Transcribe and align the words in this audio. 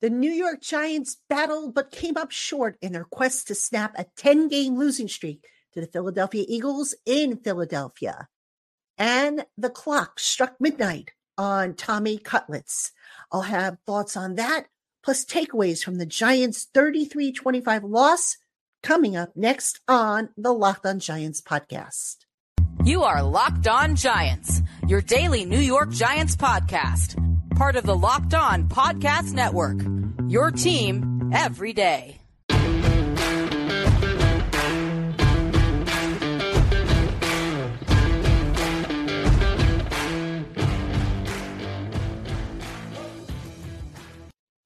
The 0.00 0.10
New 0.10 0.30
York 0.30 0.60
Giants 0.60 1.16
battled 1.28 1.74
but 1.74 1.90
came 1.90 2.16
up 2.16 2.30
short 2.30 2.78
in 2.80 2.92
their 2.92 3.04
quest 3.04 3.48
to 3.48 3.54
snap 3.54 3.94
a 3.96 4.06
10 4.16 4.46
game 4.46 4.78
losing 4.78 5.08
streak 5.08 5.44
to 5.72 5.80
the 5.80 5.88
Philadelphia 5.88 6.44
Eagles 6.46 6.94
in 7.04 7.36
Philadelphia. 7.38 8.28
And 8.96 9.44
the 9.56 9.70
clock 9.70 10.20
struck 10.20 10.54
midnight 10.60 11.10
on 11.36 11.74
Tommy 11.74 12.18
Cutlets. 12.18 12.92
I'll 13.32 13.42
have 13.42 13.78
thoughts 13.86 14.16
on 14.16 14.36
that, 14.36 14.66
plus 15.02 15.24
takeaways 15.24 15.82
from 15.82 15.96
the 15.96 16.06
Giants' 16.06 16.68
33 16.72 17.32
25 17.32 17.82
loss 17.82 18.36
coming 18.84 19.16
up 19.16 19.30
next 19.34 19.80
on 19.88 20.28
the 20.36 20.52
Locked 20.52 20.86
On 20.86 21.00
Giants 21.00 21.40
podcast. 21.40 22.18
You 22.84 23.02
are 23.02 23.22
Locked 23.22 23.66
On 23.66 23.96
Giants, 23.96 24.62
your 24.86 25.00
daily 25.00 25.44
New 25.44 25.58
York 25.58 25.90
Giants 25.90 26.36
podcast, 26.36 27.27
part 27.58 27.74
of 27.74 27.82
the 27.82 27.96
Locked 27.96 28.34
On 28.34 28.68
Podcast 28.68 29.32
Network. 29.32 29.80
Your 30.28 30.52
team 30.52 31.32
every 31.34 31.72
day. 31.72 32.20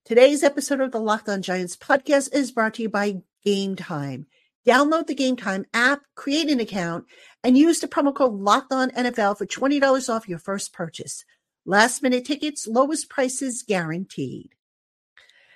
Today's 0.05 0.43
episode 0.43 0.83
of 0.83 0.93
the 0.93 1.01
Locked 1.01 1.31
On 1.31 1.41
Giants 1.41 1.75
podcast 1.75 2.35
is 2.35 2.53
brought 2.53 2.75
to 2.75 2.83
you 2.83 2.91
by 2.91 3.23
Game 3.43 3.75
Time. 3.75 4.27
Download 4.67 5.07
the 5.07 5.15
Game 5.15 5.37
Time 5.37 5.65
app, 5.73 6.03
create 6.15 6.51
an 6.51 6.61
account, 6.61 7.07
and 7.43 7.57
use 7.57 7.81
the 7.81 7.89
promo 7.89 8.15
code 8.15 8.35
Locked 8.35 8.75
On 8.75 8.91
NFL 8.91 9.39
for 9.39 9.47
$20 9.47 10.15
off 10.15 10.29
your 10.29 10.39
first 10.39 10.75
purchase. 10.75 11.25
Last 11.65 12.03
minute 12.03 12.25
tickets, 12.25 12.67
lowest 12.67 13.09
prices 13.09 13.63
guaranteed. 13.63 14.57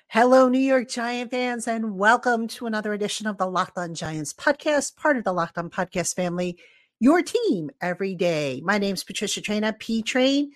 Hello, 0.07 0.49
New 0.49 0.61
York 0.61 0.89
Giant 0.89 1.33
fans, 1.33 1.67
and 1.67 1.99
welcome 1.99 2.47
to 2.47 2.67
another 2.67 2.93
edition 2.93 3.27
of 3.27 3.39
the 3.39 3.47
Locked 3.51 3.77
On 3.77 3.93
Giants 3.93 4.33
podcast, 4.33 4.95
part 4.95 5.17
of 5.17 5.25
the 5.25 5.33
Locked 5.33 5.59
On 5.59 5.69
Podcast 5.69 6.15
family, 6.15 6.61
your 7.01 7.23
team 7.23 7.71
every 7.81 8.15
day. 8.15 8.63
My 8.65 8.79
name's 8.79 9.03
Patricia 9.03 9.41
Traina, 9.41 9.77
P 9.77 10.01
Train, 10.01 10.53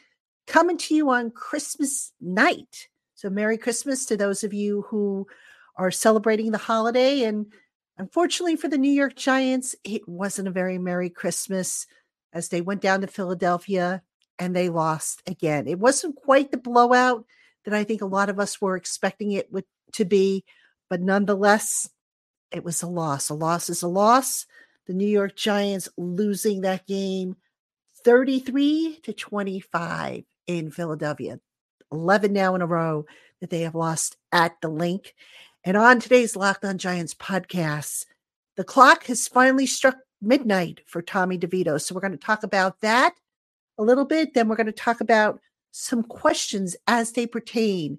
coming 0.46 0.78
to 0.78 0.94
you 0.94 1.10
on 1.10 1.32
Christmas 1.32 2.12
night. 2.20 2.86
So, 3.16 3.28
Merry 3.28 3.58
Christmas 3.58 4.06
to 4.06 4.16
those 4.16 4.44
of 4.44 4.54
you 4.54 4.82
who 4.82 5.26
are 5.74 5.90
celebrating 5.90 6.52
the 6.52 6.58
holiday. 6.58 7.24
And 7.24 7.46
unfortunately 7.98 8.54
for 8.54 8.68
the 8.68 8.78
New 8.78 8.92
York 8.92 9.16
Giants, 9.16 9.74
it 9.82 10.08
wasn't 10.08 10.46
a 10.46 10.52
very 10.52 10.78
Merry 10.78 11.10
Christmas 11.10 11.88
as 12.32 12.50
they 12.50 12.60
went 12.60 12.82
down 12.82 13.00
to 13.00 13.08
Philadelphia 13.08 14.04
and 14.40 14.56
they 14.56 14.70
lost 14.70 15.22
again. 15.26 15.68
It 15.68 15.78
wasn't 15.78 16.16
quite 16.16 16.50
the 16.50 16.56
blowout 16.56 17.26
that 17.64 17.74
I 17.74 17.84
think 17.84 18.00
a 18.00 18.06
lot 18.06 18.30
of 18.30 18.40
us 18.40 18.60
were 18.60 18.74
expecting 18.74 19.32
it 19.32 19.52
would, 19.52 19.66
to 19.92 20.06
be, 20.06 20.44
but 20.88 21.02
nonetheless, 21.02 21.88
it 22.50 22.64
was 22.64 22.82
a 22.82 22.88
loss. 22.88 23.28
A 23.28 23.34
loss 23.34 23.68
is 23.68 23.82
a 23.82 23.88
loss. 23.88 24.46
The 24.86 24.94
New 24.94 25.06
York 25.06 25.36
Giants 25.36 25.88
losing 25.96 26.62
that 26.62 26.86
game 26.86 27.36
33 28.02 29.00
to 29.02 29.12
25 29.12 30.24
in 30.46 30.70
Philadelphia. 30.70 31.38
11 31.92 32.32
now 32.32 32.54
in 32.54 32.62
a 32.62 32.66
row 32.66 33.04
that 33.40 33.50
they 33.50 33.60
have 33.60 33.74
lost 33.74 34.16
at 34.32 34.58
the 34.62 34.68
Linc. 34.68 35.14
And 35.64 35.76
on 35.76 36.00
today's 36.00 36.34
Locked 36.34 36.64
on 36.64 36.78
Giants 36.78 37.14
podcast, 37.14 38.06
the 38.56 38.64
clock 38.64 39.04
has 39.04 39.28
finally 39.28 39.66
struck 39.66 39.98
midnight 40.22 40.80
for 40.86 41.02
Tommy 41.02 41.38
DeVito. 41.38 41.80
So 41.80 41.94
we're 41.94 42.00
going 42.00 42.12
to 42.12 42.16
talk 42.16 42.42
about 42.42 42.80
that 42.80 43.14
a 43.80 43.84
little 43.84 44.04
bit. 44.04 44.34
Then 44.34 44.48
we're 44.48 44.56
going 44.56 44.66
to 44.66 44.72
talk 44.72 45.00
about 45.00 45.40
some 45.72 46.02
questions 46.02 46.76
as 46.86 47.12
they 47.12 47.26
pertain 47.26 47.98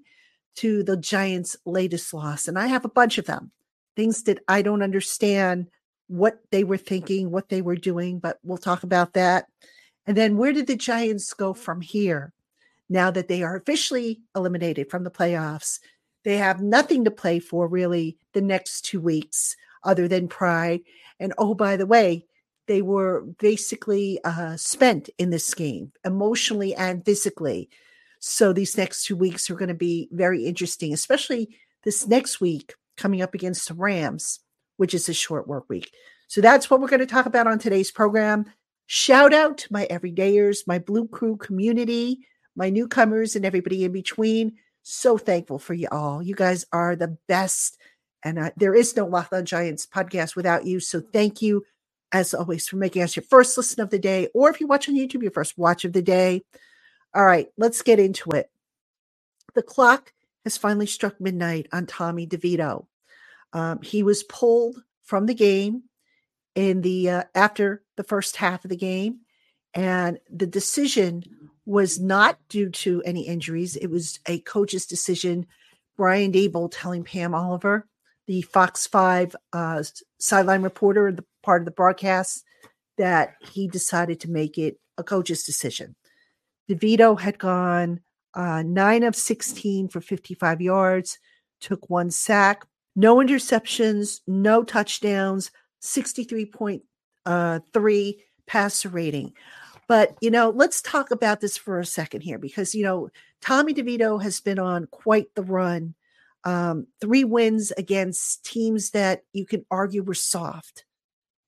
to 0.56 0.82
the 0.82 0.96
Giants' 0.96 1.56
latest 1.66 2.12
loss. 2.14 2.48
And 2.48 2.58
I 2.58 2.66
have 2.66 2.84
a 2.84 2.90
bunch 2.90 3.18
of 3.18 3.26
them, 3.26 3.50
things 3.96 4.22
that 4.24 4.38
I 4.48 4.62
don't 4.62 4.82
understand 4.82 5.68
what 6.08 6.40
they 6.50 6.64
were 6.64 6.76
thinking, 6.76 7.30
what 7.30 7.48
they 7.48 7.62
were 7.62 7.76
doing, 7.76 8.18
but 8.18 8.38
we'll 8.42 8.58
talk 8.58 8.82
about 8.82 9.14
that. 9.14 9.46
And 10.06 10.16
then 10.16 10.36
where 10.36 10.52
did 10.52 10.66
the 10.66 10.76
Giants 10.76 11.32
go 11.34 11.54
from 11.54 11.80
here? 11.80 12.32
now 12.92 13.10
that 13.10 13.26
they 13.26 13.42
are 13.42 13.56
officially 13.56 14.20
eliminated 14.36 14.90
from 14.90 15.02
the 15.02 15.10
playoffs. 15.10 15.80
They 16.24 16.36
have 16.36 16.60
nothing 16.60 17.04
to 17.04 17.10
play 17.10 17.40
for 17.40 17.66
really 17.66 18.18
the 18.34 18.42
next 18.42 18.82
two 18.82 19.00
weeks 19.00 19.56
other 19.82 20.06
than 20.06 20.28
pride. 20.28 20.80
And 21.18 21.32
oh, 21.38 21.54
by 21.54 21.76
the 21.76 21.86
way, 21.86 22.26
they 22.66 22.82
were 22.82 23.22
basically 23.38 24.22
uh, 24.24 24.56
spent 24.56 25.10
in 25.18 25.30
this 25.30 25.52
game 25.54 25.92
emotionally 26.04 26.74
and 26.74 27.04
physically. 27.04 27.68
So 28.20 28.52
these 28.52 28.76
next 28.76 29.04
two 29.04 29.16
weeks 29.16 29.50
are 29.50 29.56
going 29.56 29.68
to 29.68 29.74
be 29.74 30.08
very 30.12 30.44
interesting, 30.46 30.92
especially 30.92 31.56
this 31.84 32.06
next 32.06 32.40
week 32.40 32.74
coming 32.96 33.22
up 33.22 33.34
against 33.34 33.68
the 33.68 33.74
Rams, 33.74 34.40
which 34.76 34.94
is 34.94 35.08
a 35.08 35.14
short 35.14 35.48
work 35.48 35.64
week. 35.68 35.90
So 36.28 36.40
that's 36.40 36.70
what 36.70 36.80
we're 36.80 36.88
going 36.88 37.00
to 37.00 37.06
talk 37.06 37.26
about 37.26 37.46
on 37.46 37.58
today's 37.58 37.90
program. 37.90 38.46
Shout 38.86 39.34
out 39.34 39.58
to 39.58 39.72
my 39.72 39.86
everydayers, 39.90 40.66
my 40.66 40.78
Blue 40.78 41.08
Crew 41.08 41.36
community 41.36 42.20
my 42.56 42.70
newcomers 42.70 43.36
and 43.36 43.44
everybody 43.44 43.84
in 43.84 43.92
between. 43.92 44.54
So 44.82 45.16
thankful 45.16 45.58
for 45.58 45.74
you 45.74 45.88
all. 45.90 46.22
You 46.22 46.34
guys 46.34 46.64
are 46.72 46.96
the 46.96 47.16
best. 47.28 47.78
And 48.24 48.38
uh, 48.38 48.50
there 48.56 48.74
is 48.74 48.96
no 48.96 49.06
Locked 49.06 49.44
Giants 49.44 49.86
podcast 49.86 50.36
without 50.36 50.66
you. 50.66 50.80
So 50.80 51.00
thank 51.00 51.42
you, 51.42 51.64
as 52.12 52.34
always, 52.34 52.68
for 52.68 52.76
making 52.76 53.02
us 53.02 53.16
your 53.16 53.24
first 53.24 53.56
listen 53.56 53.80
of 53.82 53.90
the 53.90 53.98
day. 53.98 54.28
Or 54.34 54.50
if 54.50 54.60
you 54.60 54.66
watch 54.66 54.88
on 54.88 54.94
YouTube, 54.94 55.22
your 55.22 55.32
first 55.32 55.56
watch 55.56 55.84
of 55.84 55.92
the 55.92 56.02
day. 56.02 56.42
All 57.14 57.24
right, 57.24 57.48
let's 57.56 57.82
get 57.82 57.98
into 57.98 58.30
it. 58.30 58.50
The 59.54 59.62
clock 59.62 60.12
has 60.44 60.56
finally 60.56 60.86
struck 60.86 61.20
midnight 61.20 61.68
on 61.72 61.86
Tommy 61.86 62.26
DeVito. 62.26 62.86
Um, 63.52 63.82
he 63.82 64.02
was 64.02 64.22
pulled 64.24 64.82
from 65.02 65.26
the 65.26 65.34
game 65.34 65.84
in 66.54 66.80
the 66.80 67.10
uh, 67.10 67.24
after 67.34 67.82
the 67.96 68.04
first 68.04 68.36
half 68.36 68.64
of 68.64 68.70
the 68.70 68.76
game, 68.76 69.20
and 69.74 70.18
the 70.30 70.46
decision 70.46 71.22
was 71.64 72.00
not 72.00 72.38
due 72.48 72.70
to 72.70 73.02
any 73.04 73.26
injuries. 73.26 73.76
It 73.76 73.88
was 73.88 74.18
a 74.26 74.40
coach's 74.40 74.86
decision. 74.86 75.46
Brian 75.96 76.32
Daboll 76.32 76.70
telling 76.72 77.04
Pam 77.04 77.34
Oliver, 77.34 77.86
the 78.26 78.42
Fox 78.42 78.86
5 78.86 79.36
uh, 79.52 79.82
sideline 80.18 80.62
reporter, 80.62 81.12
the 81.12 81.24
part 81.42 81.62
of 81.62 81.66
the 81.66 81.70
broadcast, 81.72 82.44
that 82.98 83.34
he 83.40 83.68
decided 83.68 84.20
to 84.20 84.30
make 84.30 84.58
it 84.58 84.78
a 84.98 85.02
coach's 85.02 85.44
decision. 85.44 85.94
DeVito 86.70 87.18
had 87.18 87.38
gone 87.38 88.00
uh, 88.34 88.62
9 88.62 89.02
of 89.02 89.16
16 89.16 89.88
for 89.88 90.00
55 90.00 90.60
yards, 90.60 91.18
took 91.60 91.88
one 91.90 92.10
sack, 92.10 92.64
no 92.94 93.16
interceptions, 93.16 94.20
no 94.26 94.62
touchdowns, 94.62 95.50
63.3 95.82 96.80
uh, 97.26 97.60
passer 98.46 98.88
rating. 98.88 99.32
But, 99.88 100.16
you 100.20 100.30
know, 100.30 100.50
let's 100.50 100.80
talk 100.80 101.10
about 101.10 101.40
this 101.40 101.56
for 101.56 101.78
a 101.78 101.86
second 101.86 102.22
here 102.22 102.38
because, 102.38 102.74
you 102.74 102.84
know, 102.84 103.10
Tommy 103.40 103.74
DeVito 103.74 104.22
has 104.22 104.40
been 104.40 104.58
on 104.58 104.86
quite 104.86 105.34
the 105.34 105.42
run. 105.42 105.94
Um, 106.44 106.86
three 107.00 107.24
wins 107.24 107.72
against 107.72 108.44
teams 108.44 108.90
that 108.90 109.22
you 109.32 109.44
can 109.46 109.64
argue 109.70 110.02
were 110.02 110.14
soft. 110.14 110.84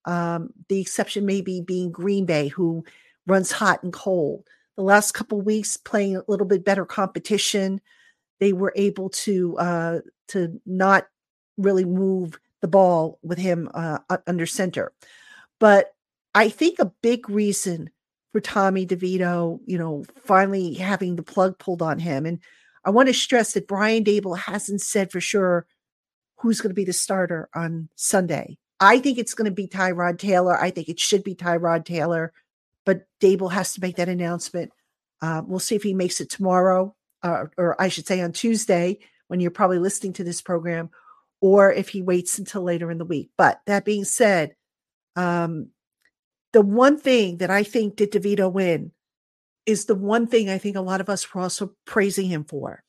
Um, 0.05 0.51
the 0.69 0.81
exception 0.81 1.27
maybe 1.27 1.61
being 1.61 1.91
Green 1.91 2.27
Bay, 2.27 2.49
who 2.49 2.85
runs 3.27 3.53
hot 3.53 3.83
and 3.83 3.93
cold. 3.93 4.47
The 4.77 4.83
last 4.83 5.13
couple 5.13 5.41
weeks 5.41 5.77
playing 5.77 6.17
a 6.17 6.25
little 6.29 6.47
bit 6.47 6.65
better 6.65 6.85
competition, 6.85 7.81
they 8.41 8.53
were 8.53 8.73
able 8.77 9.11
to 9.11 9.57
uh, 9.59 10.01
to 10.29 10.61
not 10.67 11.07
really 11.57 11.85
move 11.85 12.39
the 12.61 12.69
ball 12.69 13.19
with 13.23 13.39
him 13.39 13.71
uh, 13.75 13.99
under 14.27 14.47
center. 14.47 14.93
But 15.61 15.95
I 16.35 16.49
think 16.49 16.79
a 16.79 16.93
big 17.03 17.31
reason 17.31 17.91
for 18.33 18.41
Tommy 18.41 18.87
DeVito, 18.87 19.61
you 19.67 19.79
know, 19.79 20.05
finally 20.25 20.75
having 20.75 21.15
the 21.15 21.23
plug 21.23 21.59
pulled 21.59 21.83
on 21.83 22.01
him. 22.01 22.27
And 22.27 22.41
I 22.85 22.91
want 22.91 23.09
to 23.09 23.15
stress 23.15 23.53
that 23.53 23.69
Brian 23.69 24.03
Daboll 24.03 24.37
hasn't 24.37 24.81
said 24.81 25.13
for 25.13 25.21
sure 25.21 25.67
who's 26.39 26.61
going 26.61 26.71
to 26.71 26.75
be 26.75 26.85
the 26.85 26.93
starter 26.93 27.49
on 27.55 27.89
Sunday. 27.95 28.59
I 28.81 28.99
think 28.99 29.19
it's 29.19 29.35
going 29.35 29.47
to 29.47 29.55
be 29.55 29.69
Tyrod 29.69 30.19
Taylor. 30.19 30.61
I 30.61 30.71
think 30.71 30.89
it 30.89 31.01
should 31.01 31.25
be 31.25 31.35
Tyrod 31.35 31.85
Taylor, 31.85 32.33
but 32.85 33.07
Daboll 33.21 33.53
has 33.53 33.75
to 33.75 33.81
make 33.81 33.97
that 33.97 34.09
announcement. 34.09 34.73
Uh, 35.23 35.43
we'll 35.47 35.61
see 35.61 35.77
if 35.77 35.83
he 35.83 35.95
makes 35.95 36.21
it 36.21 36.29
tomorrow, 36.29 36.95
uh, 37.23 37.45
or 37.57 37.81
I 37.81 37.89
should 37.89 38.07
say 38.07 38.21
on 38.21 38.33
Tuesday, 38.33 38.99
when 39.29 39.41
you're 39.41 39.51
probably 39.51 39.79
listening 39.79 40.13
to 40.15 40.25
this 40.25 40.43
program, 40.43 40.91
or 41.41 41.73
if 41.73 41.89
he 41.89 42.03
waits 42.03 42.39
until 42.39 42.63
later 42.63 42.91
in 42.91 42.99
the 42.99 43.05
week. 43.05 43.31
But 43.37 43.61
that 43.67 43.85
being 43.85 44.05
said, 44.05 44.55
um, 45.17 45.69
the 46.53 46.61
one 46.63 46.99
thing 46.99 47.39
that 47.39 47.51
I 47.51 47.63
think 47.63 47.97
did 47.97 48.13
DeVito 48.13 48.53
win 48.53 48.93
is 49.67 49.87
the 49.87 49.95
one 49.95 50.27
thing 50.27 50.49
I 50.49 50.59
think 50.59 50.77
a 50.77 50.81
lot 50.81 51.01
of 51.01 51.09
us 51.09 51.33
were 51.33 51.41
also 51.41 51.73
praising 51.87 52.27
him 52.27 52.45
for. 52.45 52.83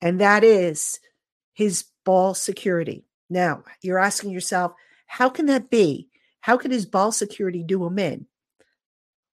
And 0.00 0.20
that 0.20 0.44
is 0.44 1.00
his 1.54 1.84
ball 2.04 2.34
security. 2.34 3.04
Now, 3.28 3.64
you're 3.82 3.98
asking 3.98 4.30
yourself, 4.30 4.72
how 5.08 5.28
can 5.28 5.46
that 5.46 5.68
be? 5.68 6.08
How 6.40 6.56
can 6.56 6.70
his 6.70 6.86
ball 6.86 7.10
security 7.10 7.64
do 7.64 7.84
him 7.84 7.98
in? 7.98 8.26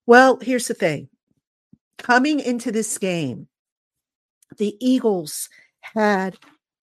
Well, 0.07 0.39
here's 0.41 0.67
the 0.67 0.73
thing 0.73 1.09
coming 1.97 2.39
into 2.39 2.71
this 2.71 2.97
game, 2.97 3.47
the 4.57 4.75
Eagles 4.79 5.49
had 5.81 6.37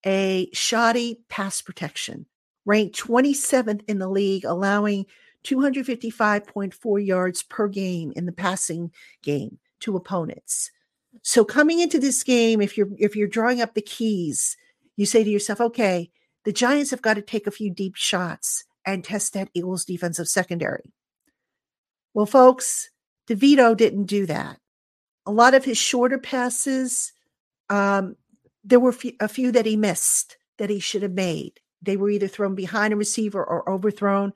a 0.05 0.49
shoddy 0.53 1.19
pass 1.27 1.61
protection, 1.61 2.25
ranked 2.65 2.97
27th 2.97 3.81
in 3.87 3.99
the 3.99 4.09
league, 4.09 4.45
allowing 4.45 5.05
255.4 5.43 7.05
yards 7.05 7.43
per 7.43 7.67
game 7.67 8.13
in 8.15 8.25
the 8.25 8.31
passing 8.31 8.91
game 9.21 9.57
to 9.81 9.95
opponents. 9.95 10.71
So 11.21 11.43
coming 11.43 11.79
into 11.79 11.99
this 11.99 12.23
game, 12.23 12.61
if 12.61 12.77
you're 12.77 12.89
if 12.97 13.15
you're 13.15 13.27
drawing 13.27 13.61
up 13.61 13.73
the 13.73 13.81
keys, 13.81 14.55
you 14.95 15.05
say 15.05 15.23
to 15.23 15.29
yourself, 15.29 15.59
okay, 15.61 16.11
the 16.43 16.53
Giants 16.53 16.91
have 16.91 17.01
got 17.01 17.15
to 17.15 17.21
take 17.21 17.47
a 17.47 17.51
few 17.51 17.71
deep 17.71 17.95
shots 17.95 18.65
and 18.85 19.03
test 19.03 19.33
that 19.33 19.49
Eagles 19.53 19.85
defensive 19.85 20.27
secondary. 20.27 20.93
Well, 22.13 22.25
folks, 22.25 22.89
DeVito 23.27 23.75
didn't 23.75 24.05
do 24.05 24.25
that. 24.25 24.59
A 25.25 25.31
lot 25.31 25.53
of 25.53 25.65
his 25.65 25.77
shorter 25.77 26.17
passes, 26.17 27.13
um, 27.69 28.15
there 28.63 28.79
were 28.79 28.95
a 29.19 29.27
few 29.27 29.51
that 29.51 29.65
he 29.65 29.75
missed 29.75 30.37
that 30.57 30.69
he 30.69 30.79
should 30.79 31.01
have 31.01 31.13
made. 31.13 31.59
They 31.81 31.97
were 31.97 32.09
either 32.09 32.27
thrown 32.27 32.55
behind 32.55 32.93
a 32.93 32.97
receiver 32.97 33.43
or 33.43 33.69
overthrown. 33.69 34.33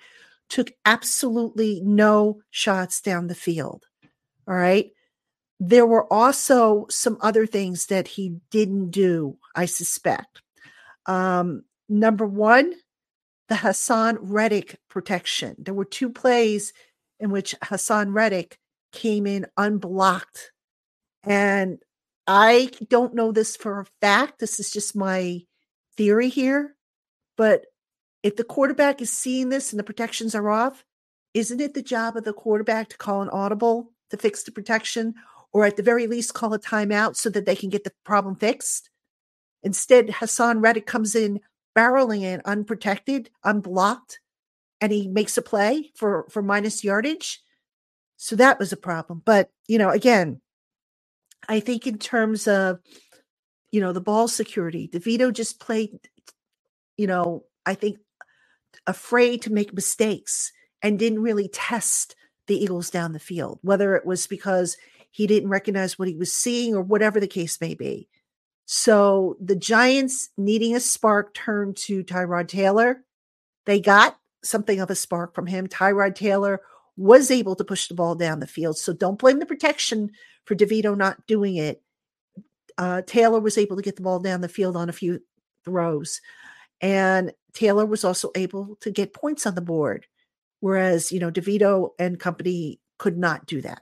Took 0.50 0.72
absolutely 0.86 1.82
no 1.84 2.42
shots 2.50 3.02
down 3.02 3.28
the 3.28 3.36
field. 3.36 3.86
All 4.48 4.56
right. 4.56 4.92
There 5.60 5.86
were 5.86 6.12
also 6.12 6.86
some 6.90 7.18
other 7.22 7.46
things 7.46 7.88
that 7.88 8.08
he 8.08 8.38
didn't 8.52 8.92
do, 8.92 9.38
I 9.56 9.66
suspect. 9.66 10.42
Um, 11.06 11.64
number 11.90 12.26
one, 12.26 12.74
the 13.50 13.56
Haason 13.56 14.18
Reddick 14.20 14.80
protection. 14.90 15.56
There 15.58 15.74
were 15.74 15.86
two 15.86 16.10
plays 16.10 16.74
in 17.20 17.32
which 17.32 17.56
Haason 17.64 18.14
Reddick 18.14 18.60
came 18.92 19.26
in 19.26 19.46
unblocked. 19.58 20.52
And 21.24 21.80
I 22.26 22.72
don't 22.90 23.16
know 23.16 23.32
this 23.32 23.56
for 23.56 23.80
a 23.80 23.86
fact. 24.02 24.40
This 24.40 24.60
is 24.60 24.72
just 24.72 24.96
my 24.96 25.42
theory 25.96 26.30
here. 26.30 26.76
But 27.38 27.66
if 28.24 28.36
the 28.36 28.44
quarterback 28.44 29.02
is 29.02 29.12
seeing 29.12 29.50
this 29.50 29.72
and 29.72 29.80
the 29.80 29.84
protections 29.84 30.36
are 30.36 30.50
off, 30.50 30.84
isn't 31.34 31.62
it 31.62 31.74
the 31.74 31.82
job 31.82 32.18
of 32.18 32.24
the 32.24 32.34
quarterback 32.34 32.90
to 32.90 32.98
call 32.98 33.22
an 33.22 33.30
audible 33.30 33.92
to 34.10 34.18
fix 34.18 34.44
the 34.44 34.52
protection 34.52 35.14
or 35.54 35.66
at 35.66 35.78
the 35.78 35.84
very 35.84 36.08
least 36.08 36.34
call 36.34 36.54
a 36.54 36.60
timeout 36.60 37.16
so 37.16 37.30
that 37.30 37.46
they 37.46 37.56
can 37.56 37.70
get 37.70 37.84
the 37.84 37.94
problem 38.04 38.36
fixed? 38.36 38.90
Instead, 39.64 40.08
Haason 40.08 40.62
Reddick 40.62 40.86
comes 40.86 41.16
in 41.16 41.40
barreling 41.78 42.24
in 42.24 42.42
unprotected, 42.44 43.30
unblocked, 43.44 44.20
and 44.82 44.92
he 44.92 45.08
makes 45.08 45.38
a 45.38 45.42
play 45.42 45.92
for, 45.96 46.26
for 46.32 46.42
minus 46.42 46.84
yardage. 46.84 47.42
So 48.18 48.36
that 48.38 48.58
was 48.58 48.74
a 48.74 48.78
problem. 48.78 49.22
But, 49.24 49.52
you 49.68 49.78
know, 49.78 49.90
again, 49.90 50.42
I 51.48 51.60
think 51.60 51.86
in 51.86 52.00
terms 52.00 52.48
of, 52.48 52.80
you 53.72 53.80
know, 53.80 53.94
the 53.94 54.02
ball 54.02 54.28
security, 54.28 54.90
DeVito 54.92 55.32
just 55.32 55.60
played, 55.60 55.92
you 56.98 57.06
know, 57.06 57.44
I 57.66 57.76
think 57.76 58.00
afraid 58.88 59.44
to 59.44 59.54
make 59.54 59.74
mistakes 59.74 60.52
and 60.82 60.98
didn't 60.98 61.22
really 61.22 61.48
test 61.48 62.16
the 62.48 62.56
Eagles 62.56 62.90
down 62.90 63.14
the 63.14 63.20
field, 63.20 63.60
whether 63.62 63.96
it 63.96 64.06
was 64.06 64.26
because 64.26 64.78
he 65.12 65.28
didn't 65.28 65.50
recognize 65.50 66.00
what 66.00 66.08
he 66.08 66.16
was 66.16 66.32
seeing 66.34 66.74
or 66.76 66.82
whatever 66.82 67.20
the 67.20 67.28
case 67.28 67.60
may 67.62 67.76
be. 67.76 68.08
So 68.70 69.38
the 69.40 69.56
Giants 69.56 70.30
needing 70.38 70.76
a 70.76 70.82
spark 70.82 71.34
turned 71.34 71.78
to 71.78 72.04
Tyrod 72.04 72.50
Taylor. 72.50 73.02
They 73.66 73.80
got 73.80 74.18
something 74.44 74.82
of 74.82 74.90
a 74.90 74.96
spark 74.96 75.34
from 75.34 75.48
him. 75.48 75.68
Tyrod 75.68 76.16
Taylor 76.16 76.60
was 76.98 77.32
able 77.32 77.56
to 77.56 77.64
push 77.64 77.88
the 77.88 77.94
ball 77.94 78.14
down 78.16 78.42
the 78.42 78.46
field. 78.46 78.78
So 78.78 78.92
don't 78.92 79.18
blame 79.18 79.40
the 79.40 79.46
protection 79.46 80.12
for 80.44 80.54
DeVito 80.54 80.98
not 80.98 81.26
doing 81.28 81.56
it. 81.56 81.82
Uh, 82.78 83.04
Taylor 83.08 83.40
was 83.40 83.58
able 83.58 83.78
to 83.78 83.82
get 83.82 83.96
the 83.96 84.02
ball 84.02 84.20
down 84.20 84.42
the 84.42 84.50
field 84.50 84.76
on 84.76 84.90
a 84.90 84.94
few 84.94 85.22
throws. 85.64 86.20
And 86.82 87.32
Taylor 87.54 87.86
was 87.86 88.04
also 88.04 88.32
able 88.36 88.76
to 88.82 88.92
get 88.92 89.14
points 89.14 89.46
on 89.46 89.56
the 89.56 89.62
board, 89.62 90.08
whereas, 90.60 91.10
you 91.10 91.20
know, 91.22 91.32
DeVito 91.32 91.92
and 91.98 92.20
company 92.20 92.82
could 92.98 93.18
not 93.18 93.46
do 93.46 93.62
that. 93.62 93.82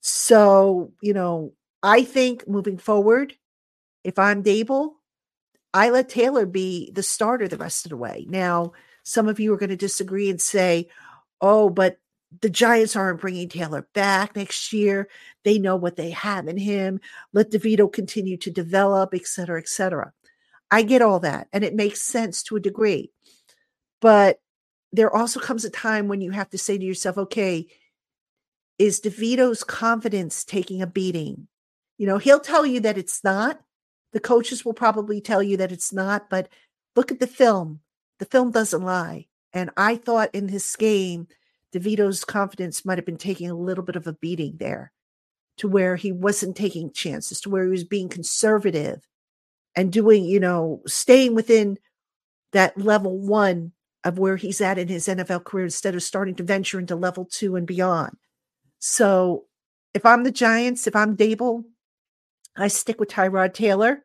So, 0.00 0.92
you 1.02 1.12
know, 1.12 1.54
I 1.82 2.04
think 2.04 2.46
moving 2.46 2.78
forward, 2.78 3.34
if 4.04 4.18
I'm 4.18 4.42
Daboll, 4.42 4.92
I 5.74 5.90
let 5.90 6.08
Taylor 6.08 6.46
be 6.46 6.90
the 6.92 7.02
starter 7.02 7.48
the 7.48 7.56
rest 7.56 7.86
of 7.86 7.90
the 7.90 7.96
way. 7.96 8.26
Now, 8.28 8.72
some 9.04 9.28
of 9.28 9.40
you 9.40 9.52
are 9.54 9.56
going 9.56 9.70
to 9.70 9.76
disagree 9.76 10.28
and 10.30 10.40
say, 10.40 10.88
oh, 11.40 11.70
but 11.70 11.98
the 12.40 12.50
Giants 12.50 12.96
aren't 12.96 13.20
bringing 13.20 13.48
Taylor 13.48 13.86
back 13.94 14.36
next 14.36 14.72
year. 14.72 15.08
They 15.44 15.58
know 15.58 15.76
what 15.76 15.96
they 15.96 16.10
have 16.10 16.48
in 16.48 16.56
him. 16.56 17.00
Let 17.32 17.50
DeVito 17.50 17.92
continue 17.92 18.36
to 18.38 18.50
develop, 18.50 19.12
et 19.14 19.26
cetera, 19.26 19.60
et 19.60 19.68
cetera. 19.68 20.12
I 20.70 20.82
get 20.82 21.02
all 21.02 21.20
that, 21.20 21.48
and 21.52 21.64
it 21.64 21.74
makes 21.74 22.00
sense 22.00 22.42
to 22.44 22.56
a 22.56 22.60
degree. 22.60 23.10
But 24.00 24.40
there 24.92 25.14
also 25.14 25.40
comes 25.40 25.64
a 25.64 25.70
time 25.70 26.08
when 26.08 26.20
you 26.20 26.30
have 26.30 26.50
to 26.50 26.58
say 26.58 26.78
to 26.78 26.84
yourself, 26.84 27.18
okay, 27.18 27.66
is 28.78 29.00
DeVito's 29.00 29.64
confidence 29.64 30.44
taking 30.44 30.80
a 30.80 30.86
beating? 30.86 31.48
You 31.98 32.06
know, 32.06 32.18
he'll 32.18 32.40
tell 32.40 32.64
you 32.64 32.80
that 32.80 32.98
it's 32.98 33.22
not. 33.22 33.60
The 34.12 34.20
coaches 34.20 34.64
will 34.64 34.74
probably 34.74 35.20
tell 35.20 35.42
you 35.42 35.56
that 35.56 35.72
it's 35.72 35.92
not, 35.92 36.28
but 36.28 36.48
look 36.96 37.10
at 37.10 37.20
the 37.20 37.26
film. 37.26 37.80
The 38.18 38.26
film 38.26 38.50
doesn't 38.50 38.82
lie. 38.82 39.26
And 39.52 39.70
I 39.76 39.96
thought 39.96 40.34
in 40.34 40.46
this 40.46 40.76
game, 40.76 41.28
DeVito's 41.72 42.24
confidence 42.24 42.84
might 42.84 42.98
have 42.98 43.06
been 43.06 43.16
taking 43.16 43.50
a 43.50 43.54
little 43.54 43.84
bit 43.84 43.96
of 43.96 44.06
a 44.06 44.12
beating 44.12 44.56
there 44.58 44.92
to 45.58 45.68
where 45.68 45.96
he 45.96 46.12
wasn't 46.12 46.56
taking 46.56 46.92
chances, 46.92 47.40
to 47.40 47.50
where 47.50 47.64
he 47.64 47.70
was 47.70 47.84
being 47.84 48.08
conservative 48.08 49.06
and 49.74 49.92
doing, 49.92 50.24
you 50.24 50.40
know, 50.40 50.82
staying 50.86 51.34
within 51.34 51.78
that 52.52 52.78
level 52.78 53.18
one 53.18 53.72
of 54.04 54.18
where 54.18 54.36
he's 54.36 54.60
at 54.60 54.78
in 54.78 54.88
his 54.88 55.06
NFL 55.06 55.44
career 55.44 55.64
instead 55.64 55.94
of 55.94 56.02
starting 56.02 56.34
to 56.34 56.42
venture 56.42 56.78
into 56.78 56.96
level 56.96 57.24
two 57.24 57.56
and 57.56 57.66
beyond. 57.66 58.16
So 58.78 59.44
if 59.94 60.04
I'm 60.04 60.24
the 60.24 60.32
Giants, 60.32 60.86
if 60.86 60.96
I'm 60.96 61.16
Daboll, 61.16 61.64
I 62.56 62.68
stick 62.68 63.00
with 63.00 63.08
Tyrod 63.08 63.54
Taylor. 63.54 64.04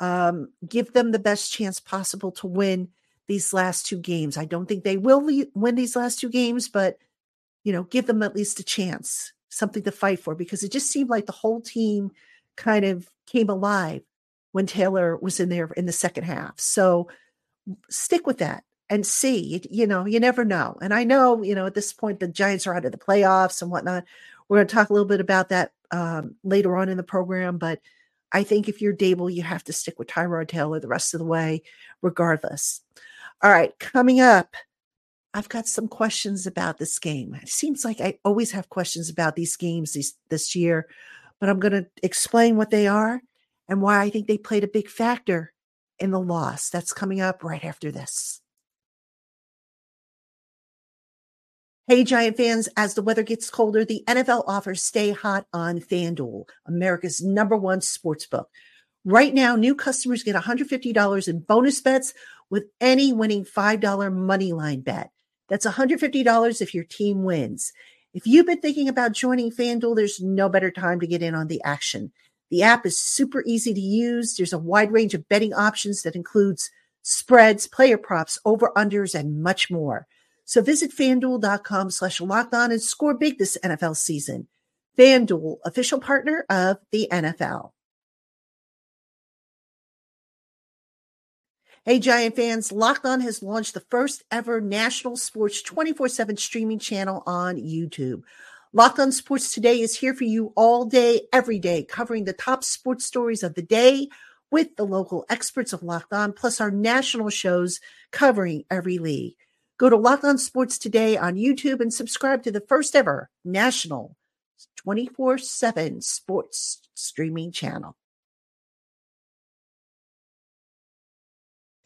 Um, 0.00 0.48
give 0.66 0.92
them 0.92 1.12
the 1.12 1.18
best 1.18 1.52
chance 1.52 1.78
possible 1.80 2.32
to 2.32 2.46
win 2.46 2.88
these 3.26 3.52
last 3.52 3.86
two 3.86 3.98
games. 3.98 4.36
I 4.36 4.44
don't 4.44 4.66
think 4.66 4.82
they 4.82 4.96
will 4.96 5.26
win 5.54 5.74
these 5.74 5.94
last 5.94 6.20
two 6.20 6.30
games, 6.30 6.68
but 6.68 6.98
you 7.64 7.72
know, 7.72 7.84
give 7.84 8.06
them 8.06 8.22
at 8.22 8.34
least 8.34 8.58
a 8.60 8.64
chance, 8.64 9.32
something 9.50 9.82
to 9.82 9.92
fight 9.92 10.20
for, 10.20 10.34
because 10.34 10.62
it 10.62 10.72
just 10.72 10.90
seemed 10.90 11.10
like 11.10 11.26
the 11.26 11.32
whole 11.32 11.60
team 11.60 12.10
kind 12.56 12.84
of 12.84 13.08
came 13.26 13.50
alive 13.50 14.02
when 14.52 14.66
Taylor 14.66 15.16
was 15.16 15.38
in 15.38 15.48
there 15.48 15.70
in 15.76 15.86
the 15.86 15.92
second 15.92 16.24
half. 16.24 16.58
So 16.58 17.08
stick 17.88 18.26
with 18.26 18.38
that 18.38 18.64
and 18.88 19.06
see. 19.06 19.62
You 19.70 19.86
know, 19.86 20.06
you 20.06 20.18
never 20.18 20.44
know. 20.44 20.76
And 20.80 20.92
I 20.92 21.04
know, 21.04 21.42
you 21.42 21.54
know, 21.54 21.66
at 21.66 21.74
this 21.74 21.92
point 21.92 22.18
the 22.20 22.28
Giants 22.28 22.66
are 22.66 22.74
out 22.74 22.84
of 22.84 22.92
the 22.92 22.98
playoffs 22.98 23.62
and 23.62 23.70
whatnot. 23.70 24.04
We're 24.48 24.56
going 24.56 24.66
to 24.66 24.74
talk 24.74 24.90
a 24.90 24.92
little 24.92 25.06
bit 25.06 25.20
about 25.20 25.50
that 25.50 25.72
um, 25.90 26.36
later 26.44 26.76
on 26.76 26.88
in 26.88 26.96
the 26.96 27.02
program, 27.02 27.58
but 27.58 27.80
I 28.32 28.42
think 28.44 28.68
if 28.68 28.80
you're 28.80 28.94
Daboll, 28.94 29.32
you 29.32 29.42
have 29.42 29.64
to 29.64 29.72
stick 29.72 29.98
with 29.98 30.08
Tyrod 30.08 30.48
Taylor 30.48 30.78
the 30.78 30.88
rest 30.88 31.14
of 31.14 31.18
the 31.20 31.26
way, 31.26 31.62
regardless. 32.00 32.80
All 33.42 33.50
right, 33.50 33.76
coming 33.78 34.20
up, 34.20 34.54
I've 35.34 35.48
got 35.48 35.66
some 35.66 35.88
questions 35.88 36.46
about 36.46 36.78
this 36.78 36.98
game. 36.98 37.34
It 37.34 37.48
seems 37.48 37.84
like 37.84 38.00
I 38.00 38.18
always 38.24 38.50
have 38.52 38.68
questions 38.68 39.08
about 39.08 39.36
these 39.36 39.56
games 39.56 39.92
this, 39.92 40.14
this 40.28 40.54
year, 40.54 40.88
but 41.38 41.48
I'm 41.48 41.60
going 41.60 41.72
to 41.72 41.86
explain 42.02 42.56
what 42.56 42.70
they 42.70 42.86
are 42.86 43.20
and 43.68 43.80
why 43.80 44.00
I 44.00 44.10
think 44.10 44.26
they 44.26 44.38
played 44.38 44.64
a 44.64 44.68
big 44.68 44.88
factor 44.88 45.52
in 45.98 46.10
the 46.10 46.20
loss. 46.20 46.68
That's 46.68 46.92
coming 46.92 47.20
up 47.20 47.44
right 47.44 47.64
after 47.64 47.90
this. 47.92 48.40
Hey, 51.90 52.04
Giant 52.04 52.36
fans, 52.36 52.68
as 52.76 52.94
the 52.94 53.02
weather 53.02 53.24
gets 53.24 53.50
colder, 53.50 53.84
the 53.84 54.04
NFL 54.06 54.44
offers 54.46 54.80
Stay 54.80 55.10
Hot 55.10 55.46
on 55.52 55.80
FanDuel, 55.80 56.44
America's 56.64 57.20
number 57.20 57.56
one 57.56 57.80
sports 57.80 58.26
book. 58.26 58.48
Right 59.04 59.34
now, 59.34 59.56
new 59.56 59.74
customers 59.74 60.22
get 60.22 60.36
$150 60.36 61.26
in 61.26 61.40
bonus 61.40 61.80
bets 61.80 62.14
with 62.48 62.66
any 62.80 63.12
winning 63.12 63.44
$5 63.44 64.14
money 64.14 64.52
line 64.52 64.82
bet. 64.82 65.10
That's 65.48 65.66
$150 65.66 66.62
if 66.62 66.74
your 66.76 66.84
team 66.84 67.24
wins. 67.24 67.72
If 68.14 68.24
you've 68.24 68.46
been 68.46 68.60
thinking 68.60 68.88
about 68.88 69.10
joining 69.10 69.50
FanDuel, 69.50 69.96
there's 69.96 70.20
no 70.20 70.48
better 70.48 70.70
time 70.70 71.00
to 71.00 71.08
get 71.08 71.24
in 71.24 71.34
on 71.34 71.48
the 71.48 71.60
action. 71.64 72.12
The 72.52 72.62
app 72.62 72.86
is 72.86 73.00
super 73.00 73.42
easy 73.48 73.74
to 73.74 73.80
use. 73.80 74.36
There's 74.36 74.52
a 74.52 74.58
wide 74.58 74.92
range 74.92 75.14
of 75.14 75.28
betting 75.28 75.54
options 75.54 76.02
that 76.02 76.14
includes 76.14 76.70
spreads, 77.02 77.66
player 77.66 77.98
props, 77.98 78.38
over 78.44 78.70
unders, 78.76 79.12
and 79.12 79.42
much 79.42 79.72
more. 79.72 80.06
So 80.50 80.62
visit 80.62 80.90
fanduel.com 80.90 81.92
slash 81.92 82.20
locked 82.20 82.54
on 82.54 82.72
and 82.72 82.82
score 82.82 83.14
big 83.14 83.38
this 83.38 83.56
NFL 83.62 83.96
season. 83.96 84.48
FanDuel, 84.98 85.58
official 85.64 86.00
partner 86.00 86.44
of 86.50 86.78
the 86.90 87.06
NFL. 87.08 87.70
Hey, 91.84 92.00
Giant 92.00 92.34
fans, 92.34 92.72
Locked 92.72 93.06
On 93.06 93.20
has 93.20 93.44
launched 93.44 93.74
the 93.74 93.84
first 93.90 94.24
ever 94.32 94.60
national 94.60 95.16
sports 95.16 95.62
24 95.62 96.08
7 96.08 96.36
streaming 96.36 96.80
channel 96.80 97.22
on 97.28 97.54
YouTube. 97.54 98.22
Locked 98.72 98.98
On 98.98 99.12
Sports 99.12 99.54
Today 99.54 99.80
is 99.80 99.98
here 99.98 100.14
for 100.14 100.24
you 100.24 100.52
all 100.56 100.84
day, 100.84 101.28
every 101.32 101.60
day, 101.60 101.84
covering 101.84 102.24
the 102.24 102.32
top 102.32 102.64
sports 102.64 103.06
stories 103.06 103.44
of 103.44 103.54
the 103.54 103.62
day, 103.62 104.08
with 104.50 104.74
the 104.74 104.84
local 104.84 105.24
experts 105.30 105.72
of 105.72 105.84
Locked 105.84 106.12
On, 106.12 106.32
plus 106.32 106.60
our 106.60 106.72
national 106.72 107.30
shows 107.30 107.78
covering 108.10 108.64
every 108.68 108.98
league. 108.98 109.36
Go 109.80 109.88
to 109.88 109.96
Locked 109.96 110.24
On 110.24 110.36
Sports 110.36 110.76
today 110.76 111.16
on 111.16 111.36
YouTube 111.36 111.80
and 111.80 111.90
subscribe 111.90 112.42
to 112.42 112.52
the 112.52 112.60
first 112.60 112.94
ever 112.94 113.30
national 113.46 114.14
24 114.76 115.38
7 115.38 116.02
sports 116.02 116.82
streaming 116.92 117.50
channel. 117.50 117.96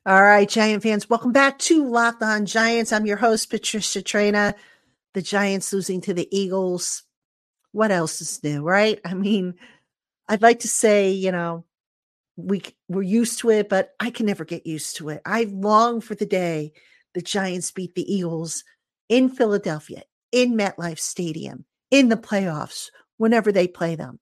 All 0.04 0.20
right, 0.20 0.48
Giant 0.48 0.82
fans, 0.82 1.08
welcome 1.08 1.30
back 1.30 1.60
to 1.60 1.88
Locked 1.88 2.20
On 2.24 2.46
Giants. 2.46 2.92
I'm 2.92 3.06
your 3.06 3.16
host, 3.16 3.48
Patricia 3.48 4.02
Traina. 4.02 4.54
The 5.12 5.22
Giants 5.22 5.72
losing 5.72 6.00
to 6.00 6.14
the 6.14 6.26
Eagles. 6.36 7.04
What 7.70 7.92
else 7.92 8.20
is 8.20 8.42
new, 8.42 8.64
right? 8.64 8.98
I 9.04 9.14
mean, 9.14 9.54
I'd 10.28 10.42
like 10.42 10.58
to 10.60 10.68
say, 10.68 11.12
you 11.12 11.30
know, 11.30 11.64
we 12.34 12.64
we're 12.88 13.02
used 13.02 13.38
to 13.38 13.50
it, 13.50 13.68
but 13.68 13.94
I 14.00 14.10
can 14.10 14.26
never 14.26 14.44
get 14.44 14.66
used 14.66 14.96
to 14.96 15.10
it. 15.10 15.22
I 15.24 15.44
long 15.44 16.00
for 16.00 16.16
the 16.16 16.26
day 16.26 16.72
the 17.14 17.22
Giants 17.22 17.70
beat 17.70 17.94
the 17.94 18.12
Eagles 18.12 18.64
in 19.08 19.28
Philadelphia, 19.28 20.02
in 20.32 20.56
MetLife 20.56 20.98
Stadium, 20.98 21.64
in 21.90 22.08
the 22.08 22.16
playoffs, 22.16 22.90
whenever 23.16 23.52
they 23.52 23.68
play 23.68 23.94
them. 23.94 24.18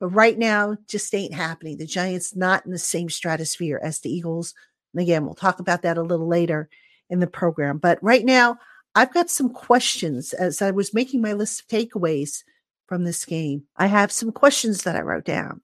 But 0.00 0.08
right 0.08 0.36
now, 0.36 0.76
just 0.88 1.14
ain't 1.14 1.34
happening. 1.34 1.78
The 1.78 1.86
Giants 1.86 2.34
not 2.34 2.66
in 2.66 2.72
the 2.72 2.78
same 2.78 3.08
stratosphere 3.08 3.80
as 3.82 4.00
the 4.00 4.10
Eagles. 4.10 4.54
And 4.92 5.02
again, 5.02 5.24
we'll 5.24 5.34
talk 5.34 5.60
about 5.60 5.82
that 5.82 5.98
a 5.98 6.02
little 6.02 6.26
later 6.26 6.68
in 7.08 7.20
the 7.20 7.26
program. 7.26 7.78
But 7.78 8.02
right 8.02 8.24
now, 8.24 8.58
I've 8.94 9.14
got 9.14 9.30
some 9.30 9.50
questions 9.50 10.32
as 10.32 10.60
I 10.60 10.72
was 10.72 10.92
making 10.92 11.22
my 11.22 11.32
list 11.32 11.60
of 11.60 11.68
takeaways 11.68 12.42
from 12.86 13.04
this 13.04 13.24
game. 13.24 13.62
I 13.76 13.86
have 13.86 14.10
some 14.10 14.32
questions 14.32 14.82
that 14.82 14.96
I 14.96 15.00
wrote 15.00 15.24
down 15.24 15.62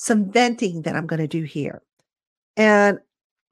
some 0.00 0.30
venting 0.30 0.80
that 0.82 0.96
I'm 0.96 1.06
going 1.06 1.20
to 1.20 1.28
do 1.28 1.42
here. 1.42 1.82
And 2.56 3.00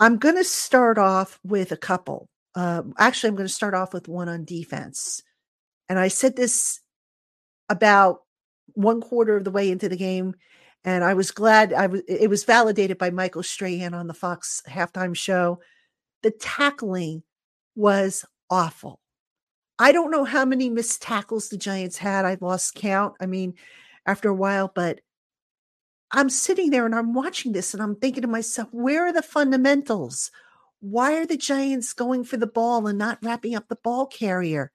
I'm 0.01 0.17
going 0.17 0.37
to 0.37 0.45
start 0.45 0.97
off 0.97 1.39
with 1.45 1.73
a 1.73 1.77
couple. 1.77 2.31
Uh, 2.59 2.83
actually, 2.99 3.29
I'm 3.29 3.37
going 3.37 3.47
to 3.47 3.55
start 3.55 3.75
off 3.75 3.95
with 3.95 4.09
one 4.09 4.29
on 4.29 4.45
defense. 4.45 5.23
And 5.89 5.97
I 5.97 6.09
said 6.09 6.35
this 6.35 6.81
about 7.69 8.23
one 8.75 9.01
quarter 9.01 9.37
of 9.37 9.45
the 9.45 9.53
way 9.53 9.71
into 9.71 9.89
the 9.89 9.97
game. 9.97 10.35
And 10.85 11.05
I 11.05 11.15
was 11.15 11.31
glad 11.31 11.73
I 11.73 11.87
was 11.87 12.03
it 12.09 12.29
was 12.29 12.43
validated 12.43 12.99
by 12.99 13.11
Michael 13.11 13.45
Strahan 13.45 13.95
on 13.95 14.09
the 14.09 14.15
Fox 14.15 14.61
halftime 14.69 15.15
show. 15.15 15.61
The 16.25 16.33
tackling 16.33 17.23
was 17.77 18.25
awful. 18.51 18.99
I 19.79 19.93
don't 19.93 20.11
know 20.11 20.25
how 20.25 20.45
many 20.45 20.69
missed 20.69 21.01
tackles 21.01 21.51
the 21.51 21.59
Giants 21.59 21.97
had. 21.97 22.25
I 22.25 22.39
lost 22.41 22.75
count. 22.75 23.15
I 23.21 23.27
mean, 23.27 23.55
after 24.05 24.31
a 24.31 24.35
while, 24.35 24.73
but 24.75 25.01
I'm 26.11 26.29
sitting 26.29 26.71
there 26.71 26.87
and 26.87 26.95
I'm 26.95 27.15
watching 27.15 27.53
this 27.53 27.73
and 27.73 27.81
I'm 27.81 27.95
thinking 27.95 28.23
to 28.23 28.29
myself, 28.29 28.69
where 28.73 29.07
are 29.07 29.13
the 29.13 29.23
fundamentals? 29.23 30.33
Why 30.81 31.17
are 31.17 31.27
the 31.27 31.37
Giants 31.37 31.93
going 31.93 32.25
for 32.25 32.37
the 32.37 32.47
ball 32.47 32.87
and 32.87 32.99
not 32.99 33.19
wrapping 33.23 33.55
up 33.55 33.69
the 33.69 33.77
ball 33.77 34.07
carrier? 34.07 34.71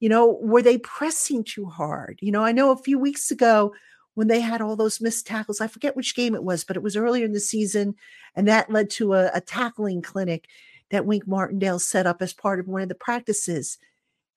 You 0.00 0.08
know, 0.08 0.38
were 0.42 0.62
they 0.62 0.78
pressing 0.78 1.44
too 1.44 1.66
hard? 1.66 2.18
You 2.20 2.32
know, 2.32 2.44
I 2.44 2.52
know 2.52 2.70
a 2.70 2.76
few 2.76 2.98
weeks 2.98 3.30
ago 3.30 3.72
when 4.14 4.28
they 4.28 4.40
had 4.40 4.60
all 4.60 4.76
those 4.76 5.00
missed 5.00 5.26
tackles, 5.26 5.60
I 5.60 5.66
forget 5.66 5.96
which 5.96 6.14
game 6.14 6.34
it 6.34 6.44
was, 6.44 6.64
but 6.64 6.76
it 6.76 6.82
was 6.82 6.96
earlier 6.96 7.24
in 7.24 7.32
the 7.32 7.40
season. 7.40 7.94
And 8.34 8.48
that 8.48 8.70
led 8.70 8.90
to 8.90 9.14
a, 9.14 9.30
a 9.34 9.40
tackling 9.40 10.02
clinic 10.02 10.48
that 10.90 11.06
Wink 11.06 11.26
Martindale 11.26 11.78
set 11.78 12.06
up 12.06 12.22
as 12.22 12.32
part 12.32 12.60
of 12.60 12.68
one 12.68 12.82
of 12.82 12.88
the 12.88 12.94
practices. 12.94 13.78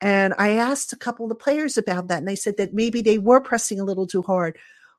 And 0.02 0.34
I 0.38 0.52
asked 0.52 0.94
a 0.94 0.98
couple 0.98 1.26
of 1.26 1.30
the 1.30 1.36
players 1.36 1.78
about 1.78 2.08
that, 2.08 2.20
and 2.20 2.28
they 2.28 2.36
said 2.36 2.58
that 2.58 2.74
maybe 2.74 3.02
they 3.02 3.18
were 3.18 3.42
pressing 3.42 3.80
a 3.80 3.84
little 3.84 4.08
too 4.08 4.22
hard. 4.22 4.58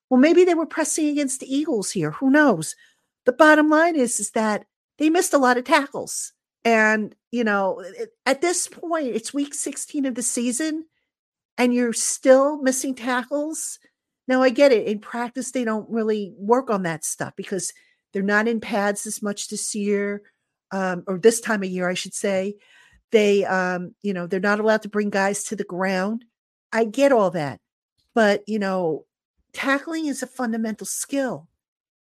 Well, 0.09 0.21
maybe 0.21 0.45
they 0.45 0.55
were 0.55 0.67
pressing 0.67 1.09
against 1.09 1.41
the 1.41 1.55
Eagles 1.55 1.91
here. 1.91 2.11
Who 2.12 2.31
knows? 2.31 2.75
The 3.25 3.33
bottom 3.33 3.71
line 3.71 3.97
is, 3.97 4.21
is 4.21 4.31
that 4.33 4.67
they 5.00 5.11
missed 5.11 5.35
a 5.35 5.38
lot 5.38 5.57
of 5.57 5.64
tackles. 5.64 6.33
And, 6.64 7.14
you 7.33 7.42
know, 7.42 7.83
at 8.26 8.42
this 8.42 8.69
point, 8.69 9.07
it's 9.07 9.35
week 9.35 9.54
16 9.54 10.04
of 10.04 10.14
the 10.14 10.23
season 10.23 10.85
and 11.57 11.75
you're 11.75 11.95
still 11.95 12.61
missing 12.61 12.95
tackles. 12.95 13.78
Now, 14.28 14.42
I 14.42 14.50
get 14.50 14.73
it. 14.73 14.87
In 14.87 15.00
practice, 15.00 15.50
they 15.50 15.64
don't 15.64 15.88
really 15.90 16.35
work 16.37 16.69
on 16.71 16.83
that 16.83 17.04
stuff 17.04 17.33
because 17.35 17.73
they're 18.12 18.23
not 18.23 18.47
in 18.47 18.61
pads 18.61 19.07
as 19.07 19.23
much 19.23 19.49
this 19.49 19.75
year, 19.75 20.23
um, 20.71 21.02
or 21.07 21.19
this 21.19 21.40
time 21.40 21.62
of 21.62 21.71
year, 21.71 21.88
I 21.88 21.95
should 21.95 22.14
say. 22.14 22.57
They, 23.11 23.45
um, 23.47 23.95
you 24.02 24.12
know, 24.12 24.26
they're 24.26 24.38
not 24.38 24.61
allowed 24.61 24.83
to 24.83 24.88
bring 24.88 25.09
guys 25.09 25.45
to 25.45 25.57
the 25.57 25.64
ground. 25.64 26.26
I 26.73 26.85
get 26.85 27.11
all 27.11 27.30
that. 27.30 27.59
But, 28.14 28.42
you 28.47 28.59
know, 28.59 29.07
tackling 29.54 30.07
is 30.07 30.23
a 30.23 30.26
fundamental 30.26 30.87
skill. 30.87 31.49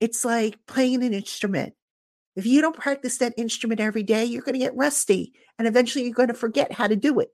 It's 0.00 0.24
like 0.24 0.58
playing 0.66 1.02
an 1.02 1.14
instrument. 1.14 1.74
If 2.40 2.46
you 2.46 2.62
don't 2.62 2.74
practice 2.74 3.18
that 3.18 3.34
instrument 3.36 3.82
every 3.82 4.02
day, 4.02 4.24
you're 4.24 4.40
going 4.40 4.54
to 4.54 4.58
get 4.58 4.74
rusty 4.74 5.34
and 5.58 5.68
eventually 5.68 6.06
you're 6.06 6.14
going 6.14 6.28
to 6.28 6.34
forget 6.34 6.72
how 6.72 6.86
to 6.86 6.96
do 6.96 7.20
it. 7.20 7.28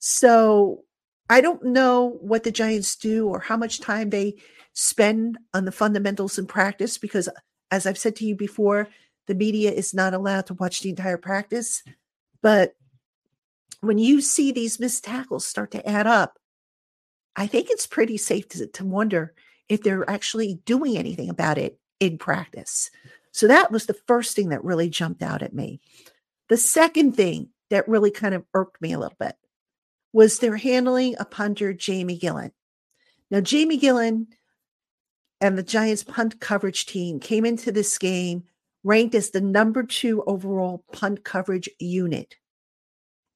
So 0.00 0.82
I 1.30 1.40
don't 1.40 1.62
know 1.64 2.18
what 2.20 2.42
the 2.42 2.50
Giants 2.50 2.96
do 2.96 3.28
or 3.28 3.38
how 3.38 3.56
much 3.56 3.78
time 3.78 4.10
they 4.10 4.34
spend 4.72 5.38
on 5.54 5.64
the 5.64 5.70
fundamentals 5.70 6.40
in 6.40 6.46
practice 6.46 6.98
because, 6.98 7.28
as 7.70 7.86
I've 7.86 7.96
said 7.96 8.16
to 8.16 8.24
you 8.24 8.34
before, 8.34 8.88
the 9.28 9.36
media 9.36 9.70
is 9.70 9.94
not 9.94 10.12
allowed 10.12 10.46
to 10.46 10.54
watch 10.54 10.80
the 10.80 10.90
entire 10.90 11.18
practice. 11.18 11.84
But 12.42 12.74
when 13.80 13.98
you 13.98 14.20
see 14.20 14.50
these 14.50 14.80
missed 14.80 15.04
tackles 15.04 15.46
start 15.46 15.70
to 15.70 15.88
add 15.88 16.08
up, 16.08 16.36
I 17.36 17.46
think 17.46 17.68
it's 17.70 17.86
pretty 17.86 18.16
safe 18.16 18.48
to, 18.48 18.66
to 18.66 18.84
wonder 18.84 19.34
if 19.68 19.84
they're 19.84 20.10
actually 20.10 20.60
doing 20.64 20.98
anything 20.98 21.30
about 21.30 21.58
it 21.58 21.78
in 22.00 22.18
practice. 22.18 22.90
So 23.32 23.46
that 23.48 23.72
was 23.72 23.86
the 23.86 23.96
first 24.06 24.36
thing 24.36 24.50
that 24.50 24.64
really 24.64 24.88
jumped 24.88 25.22
out 25.22 25.42
at 25.42 25.54
me. 25.54 25.80
The 26.48 26.56
second 26.56 27.16
thing 27.16 27.48
that 27.70 27.88
really 27.88 28.10
kind 28.10 28.34
of 28.34 28.44
irked 28.54 28.80
me 28.80 28.92
a 28.92 28.98
little 28.98 29.16
bit 29.18 29.34
was 30.12 30.38
their 30.38 30.56
handling 30.56 31.16
of 31.16 31.30
punter 31.30 31.72
Jamie 31.72 32.18
Gillan. 32.18 32.52
Now, 33.30 33.40
Jamie 33.40 33.80
Gillan 33.80 34.26
and 35.40 35.56
the 35.56 35.62
Giants 35.62 36.04
punt 36.04 36.38
coverage 36.38 36.84
team 36.84 37.18
came 37.18 37.46
into 37.46 37.72
this 37.72 37.96
game 37.96 38.44
ranked 38.84 39.14
as 39.14 39.30
the 39.30 39.40
number 39.40 39.82
two 39.82 40.22
overall 40.24 40.84
punt 40.92 41.24
coverage 41.24 41.68
unit. 41.78 42.36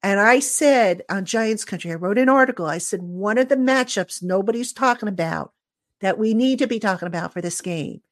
And 0.03 0.21
I 0.21 0.41
said 0.41 1.03
on 1.09 1.25
Giants 1.25 1.65
Country, 1.65 1.91
I 1.91 1.95
wrote 1.95 2.19
an 2.19 2.29
article. 2.29 2.67
I 2.67 2.79
said, 2.79 3.03
one 3.03 3.38
of 3.38 3.49
the 3.49 3.57
matchups 3.57 4.23
nobody's 4.23 4.73
talking 4.73 5.09
about 5.09 5.53
that 6.00 6.19
we 6.19 6.35
need 6.35 6.59
to 6.59 6.67
be 6.67 6.79
talking 6.79 7.09
about 7.09 7.33
for 7.33 7.41
this 7.41 7.61
game 7.61 8.03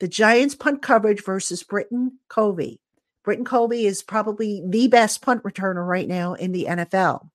the 0.00 0.08
Giants 0.08 0.54
punt 0.54 0.82
coverage 0.82 1.24
versus 1.24 1.62
Britain 1.62 2.18
Covey. 2.28 2.80
Britain 3.24 3.44
Covey 3.44 3.86
is 3.86 4.02
probably 4.02 4.62
the 4.64 4.88
best 4.88 5.22
punt 5.22 5.42
returner 5.42 5.86
right 5.86 6.06
now 6.06 6.34
in 6.34 6.52
the 6.52 6.66
NFL. 6.68 7.28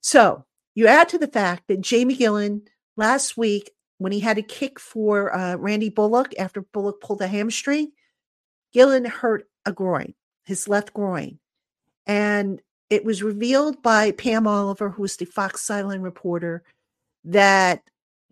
So 0.00 0.44
you 0.74 0.86
add 0.86 1.08
to 1.10 1.18
the 1.18 1.26
fact 1.26 1.64
that 1.68 1.80
Jamie 1.80 2.16
Gillan 2.16 2.62
last 2.96 3.36
week, 3.36 3.72
when 3.98 4.12
he 4.12 4.20
had 4.20 4.38
a 4.38 4.42
kick 4.42 4.78
for 4.78 5.34
uh, 5.34 5.56
Randy 5.56 5.90
Bullock 5.90 6.32
after 6.38 6.62
Bullock 6.62 7.00
pulled 7.00 7.22
a 7.22 7.26
hamstring, 7.26 7.92
Gillan 8.74 9.06
hurt 9.06 9.48
a 9.64 9.72
groin, 9.72 10.14
his 10.44 10.68
left 10.68 10.92
groin. 10.92 11.38
And 12.06 12.60
it 12.88 13.04
was 13.04 13.22
revealed 13.22 13.82
by 13.82 14.12
Pam 14.12 14.46
Oliver, 14.46 14.90
who 14.90 15.02
was 15.02 15.16
the 15.16 15.24
Fox 15.24 15.62
Sideline 15.62 16.02
reporter, 16.02 16.62
that 17.24 17.82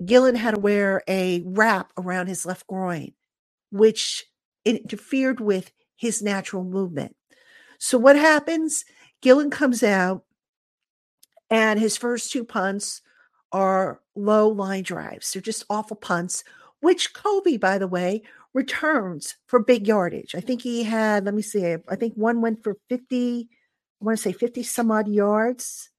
Gillan 0.02 0.36
had 0.36 0.54
to 0.54 0.60
wear 0.60 1.02
a 1.08 1.42
wrap 1.44 1.92
around 1.98 2.28
his 2.28 2.46
left 2.46 2.66
groin, 2.66 3.12
which 3.74 4.24
interfered 4.64 5.40
with 5.40 5.72
his 5.96 6.22
natural 6.22 6.62
movement. 6.62 7.16
So 7.78 7.98
what 7.98 8.14
happens? 8.14 8.84
Gillan 9.20 9.50
comes 9.50 9.82
out, 9.82 10.24
and 11.50 11.80
his 11.80 11.96
first 11.96 12.30
two 12.30 12.44
punts 12.44 13.02
are 13.50 14.00
low 14.14 14.48
line 14.48 14.84
drives. 14.84 15.32
They're 15.32 15.42
just 15.42 15.64
awful 15.68 15.96
punts, 15.96 16.44
which 16.80 17.14
Covey, 17.14 17.56
by 17.56 17.78
the 17.78 17.88
way, 17.88 18.22
returns 18.52 19.34
for 19.46 19.58
big 19.58 19.88
yardage. 19.88 20.36
I 20.36 20.40
think 20.40 20.62
he 20.62 20.84
had, 20.84 21.24
let 21.24 21.34
me 21.34 21.42
see, 21.42 21.76
I 21.88 21.96
think 21.96 22.14
one 22.14 22.40
went 22.40 22.62
for 22.62 22.76
50, 22.88 23.48
I 24.00 24.04
want 24.04 24.16
to 24.16 24.22
say 24.22 24.32
50 24.32 24.62
some 24.62 24.92
odd 24.92 25.08
yards, 25.08 25.90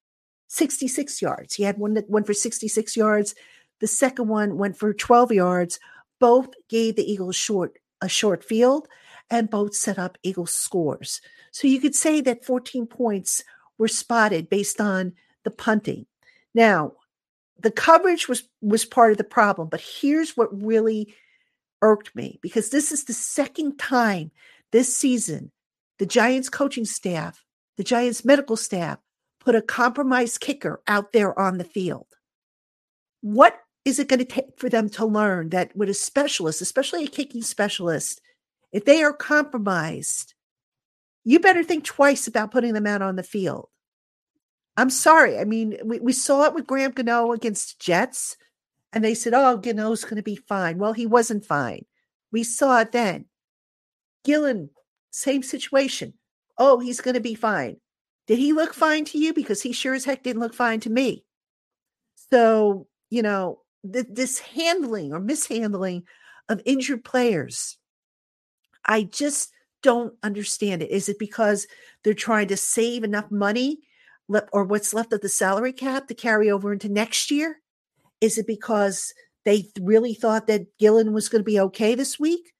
66 0.47 1.21
yards. 1.21 1.55
He 1.55 1.63
had 1.63 1.77
one 1.77 1.95
that 1.95 2.09
went 2.09 2.25
for 2.25 2.33
66 2.33 2.95
yards. 2.95 3.35
The 3.81 3.87
second 3.87 4.29
one 4.29 4.57
went 4.57 4.77
for 4.77 4.93
12 4.93 5.33
yards. 5.33 5.79
Both 6.19 6.49
gave 6.69 6.95
the 6.95 7.09
Eagles 7.09 7.35
short 7.35 7.77
a 8.01 8.09
short 8.09 8.43
field 8.43 8.87
and 9.29 9.49
both 9.49 9.75
set 9.75 9.97
up 9.97 10.17
Eagles 10.23 10.51
scores. 10.51 11.21
So 11.51 11.67
you 11.67 11.79
could 11.79 11.95
say 11.95 12.21
that 12.21 12.45
14 12.45 12.85
points 12.87 13.43
were 13.77 13.87
spotted 13.87 14.49
based 14.49 14.79
on 14.79 15.13
the 15.43 15.51
punting. 15.51 16.05
Now, 16.53 16.93
the 17.59 17.71
coverage 17.71 18.27
was 18.27 18.47
was 18.61 18.85
part 18.85 19.11
of 19.11 19.17
the 19.17 19.23
problem, 19.23 19.69
but 19.69 19.81
here's 19.81 20.35
what 20.35 20.63
really 20.63 21.15
irked 21.81 22.15
me 22.15 22.39
because 22.41 22.69
this 22.69 22.91
is 22.91 23.03
the 23.05 23.13
second 23.13 23.77
time 23.77 24.31
this 24.71 24.95
season 24.95 25.51
the 25.99 26.05
Giants 26.05 26.49
coaching 26.49 26.85
staff 26.85 27.45
the 27.77 27.83
Giants 27.83 28.25
medical 28.25 28.57
staff 28.57 28.99
put 29.39 29.55
a 29.55 29.61
compromised 29.61 30.39
kicker 30.39 30.81
out 30.87 31.13
there 31.13 31.37
on 31.37 31.57
the 31.57 31.63
field. 31.63 32.07
What 33.21 33.59
is 33.85 33.99
it 33.99 34.07
going 34.07 34.19
to 34.19 34.25
take 34.25 34.57
for 34.57 34.67
them 34.67 34.89
to 34.89 35.05
learn 35.05 35.49
that 35.49 35.75
with 35.75 35.89
a 35.89 35.93
specialist, 35.93 36.61
especially 36.61 37.05
a 37.05 37.07
kicking 37.07 37.43
specialist, 37.43 38.19
if 38.71 38.83
they 38.83 39.03
are 39.03 39.13
compromised, 39.13 40.33
you 41.23 41.39
better 41.39 41.63
think 41.63 41.85
twice 41.85 42.27
about 42.27 42.51
putting 42.51 42.73
them 42.73 42.87
out 42.87 43.03
on 43.03 43.15
the 43.15 43.23
field. 43.23 43.69
I'm 44.75 44.89
sorry. 44.89 45.37
I 45.37 45.45
mean, 45.45 45.77
we, 45.85 45.99
we 45.99 46.13
saw 46.13 46.45
it 46.45 46.53
with 46.53 46.67
Graham 46.67 46.91
Gano 46.91 47.31
against 47.31 47.79
Jets, 47.79 48.35
and 48.91 49.03
they 49.03 49.13
said, 49.13 49.33
oh, 49.33 49.57
Gano's 49.57 50.03
going 50.03 50.17
to 50.17 50.23
be 50.23 50.35
fine. 50.35 50.77
Well, 50.77 50.93
he 50.93 51.05
wasn't 51.05 51.45
fine. 51.45 51.85
We 52.31 52.43
saw 52.43 52.79
it 52.81 52.91
then. 52.91 53.25
Gillan, 54.25 54.69
same 55.11 55.43
situation. 55.43 56.13
Oh, 56.57 56.79
he's 56.79 57.01
going 57.01 57.13
to 57.13 57.21
be 57.21 57.35
fine. 57.35 57.77
Did 58.27 58.39
he 58.39 58.53
look 58.53 58.73
fine 58.73 59.05
to 59.05 59.17
you? 59.17 59.33
Because 59.33 59.61
he 59.61 59.71
sure 59.71 59.93
as 59.93 60.05
heck 60.05 60.23
didn't 60.23 60.41
look 60.41 60.53
fine 60.53 60.79
to 60.81 60.89
me. 60.89 61.23
So, 62.31 62.87
you 63.09 63.21
know, 63.21 63.59
th- 63.91 64.07
this 64.09 64.39
handling 64.39 65.13
or 65.13 65.19
mishandling 65.19 66.03
of 66.49 66.61
injured 66.65 67.03
players, 67.03 67.77
I 68.85 69.03
just 69.03 69.51
don't 69.81 70.13
understand 70.23 70.81
it. 70.81 70.91
Is 70.91 71.09
it 71.09 71.19
because 71.19 71.67
they're 72.03 72.13
trying 72.13 72.47
to 72.47 72.57
save 72.57 73.03
enough 73.03 73.29
money 73.31 73.79
or 74.51 74.63
what's 74.63 74.93
left 74.93 75.13
of 75.13 75.21
the 75.21 75.29
salary 75.29 75.73
cap 75.73 76.07
to 76.07 76.15
carry 76.15 76.49
over 76.49 76.73
into 76.73 76.89
next 76.89 77.29
year? 77.29 77.61
Is 78.21 78.37
it 78.37 78.47
because 78.47 79.13
they 79.43 79.65
really 79.79 80.13
thought 80.13 80.47
that 80.47 80.77
Gillan 80.79 81.11
was 81.11 81.29
going 81.29 81.41
to 81.41 81.45
be 81.45 81.59
okay 81.59 81.95
this 81.95 82.19
week? 82.19 82.53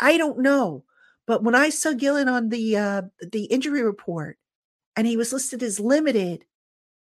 I 0.00 0.16
don't 0.16 0.40
know. 0.40 0.84
But 1.26 1.42
when 1.42 1.54
I 1.54 1.70
saw 1.70 1.90
Gillan 1.90 2.30
on 2.30 2.48
the 2.48 2.76
uh, 2.76 3.02
the 3.22 3.44
injury 3.44 3.82
report, 3.82 4.36
and 4.96 5.06
he 5.06 5.16
was 5.16 5.32
listed 5.32 5.62
as 5.62 5.80
limited. 5.80 6.44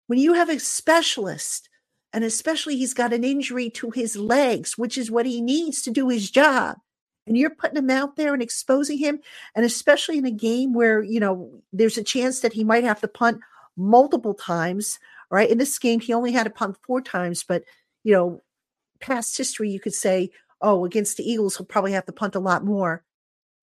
When 0.06 0.18
you 0.18 0.34
have 0.34 0.48
a 0.48 0.58
specialist, 0.58 1.68
and 2.16 2.25
especially 2.25 2.78
he's 2.78 2.94
got 2.94 3.12
an 3.12 3.25
injury 3.25 3.68
to 3.68 3.90
his 3.90 4.16
legs, 4.16 4.78
which 4.78 4.96
is 4.96 5.11
what 5.11 5.26
he 5.26 5.42
needs 5.42 5.82
to 5.82 5.90
do 5.90 6.08
his 6.08 6.30
job, 6.30 6.78
and 7.26 7.37
you're 7.37 7.50
putting 7.50 7.76
him 7.76 7.90
out 7.90 8.16
there 8.16 8.32
and 8.32 8.42
exposing 8.42 8.96
him, 8.96 9.20
and 9.54 9.66
especially 9.66 10.16
in 10.16 10.25
a 10.25 10.30
game 10.30 10.73
where, 10.73 11.02
you 11.02 11.20
know, 11.20 11.61
there's 11.75 11.99
a 11.99 12.02
chance 12.02 12.40
that 12.40 12.54
he 12.54 12.64
might 12.64 12.85
have 12.85 13.02
to 13.02 13.06
punt 13.06 13.40
multiple 13.76 14.32
times, 14.32 14.99
right? 15.30 15.50
In 15.50 15.58
this 15.58 15.78
game, 15.78 16.00
he 16.00 16.14
only 16.14 16.32
had 16.32 16.44
to 16.44 16.50
punt 16.50 16.78
four 16.87 17.02
times, 17.02 17.44
but, 17.44 17.64
you 18.02 18.14
know, 18.14 18.42
past 18.99 19.37
history, 19.37 19.68
you 19.68 19.78
could 19.78 19.92
say, 19.92 20.30
oh, 20.62 20.87
against 20.87 21.18
the 21.18 21.30
Eagles, 21.30 21.58
he'll 21.58 21.66
probably 21.66 21.92
have 21.92 22.06
to 22.06 22.12
punt 22.12 22.35
a 22.35 22.40
lot 22.40 22.64
more. 22.64 23.04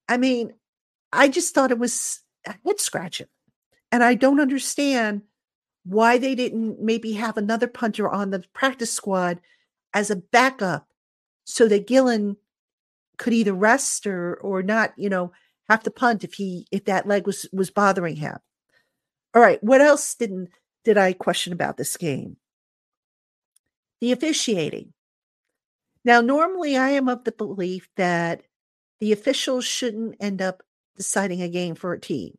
I 0.07 0.17
mean, 0.17 0.53
I 1.11 1.27
just 1.27 1.55
thought 1.55 1.71
it 1.71 1.79
was 1.79 2.19
head 2.45 2.79
scratching. 2.79 3.25
And 3.91 4.03
I 4.03 4.13
don't 4.13 4.39
understand 4.39 5.23
why 5.85 6.17
they 6.17 6.35
didn't 6.35 6.81
maybe 6.81 7.13
have 7.13 7.37
another 7.37 7.67
punter 7.67 8.09
on 8.09 8.29
the 8.29 8.43
practice 8.53 8.91
squad 8.91 9.39
as 9.93 10.09
a 10.09 10.15
backup 10.15 10.87
so 11.43 11.67
that 11.67 11.87
Gillan 11.87 12.37
could 13.17 13.33
either 13.33 13.53
rest 13.53 14.07
or 14.07 14.35
or 14.35 14.63
not, 14.63 14.93
you 14.97 15.09
know, 15.09 15.31
have 15.69 15.83
to 15.83 15.91
punt 15.91 16.23
if 16.23 16.33
he 16.33 16.67
if 16.71 16.85
that 16.85 17.07
leg 17.07 17.25
was 17.25 17.47
was 17.51 17.69
bothering 17.69 18.15
him. 18.15 18.37
All 19.35 19.41
right, 19.41 19.63
what 19.63 19.81
else 19.81 20.15
didn't 20.15 20.49
did 20.83 20.97
I 20.97 21.13
question 21.13 21.53
about 21.53 21.77
this 21.77 21.97
game? 21.97 22.37
The 24.01 24.11
officiating. 24.11 24.93
Now, 26.05 26.19
normally 26.19 26.75
I 26.75 26.89
am 26.89 27.07
of 27.07 27.23
the 27.23 27.31
belief 27.31 27.87
that 27.95 28.43
the 28.99 29.13
officials 29.13 29.65
shouldn't 29.65 30.15
end 30.19 30.41
up 30.41 30.61
deciding 30.97 31.41
a 31.41 31.47
game 31.47 31.75
for 31.75 31.93
a 31.93 31.99
team. 31.99 32.37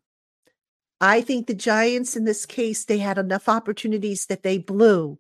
I 1.05 1.21
think 1.21 1.47
the 1.47 1.55
Giants 1.55 2.17
in 2.17 2.25
this 2.25 2.47
case, 2.47 2.87
they 2.87 2.99
had 2.99 3.19
enough 3.19 3.47
opportunities 3.47 4.27
that 4.27 4.43
they 4.43 4.57
blew 4.57 5.19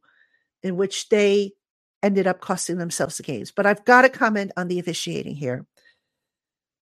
in 0.62 0.76
which 0.76 1.10
they 1.10 1.52
ended 2.02 2.26
up 2.26 2.40
costing 2.40 2.78
themselves 2.78 3.18
the 3.18 3.22
games. 3.22 3.50
But 3.50 3.66
I've 3.66 3.84
got 3.84 4.02
to 4.02 4.08
comment 4.08 4.52
on 4.56 4.68
the 4.68 4.78
officiating 4.78 5.34
here. 5.36 5.66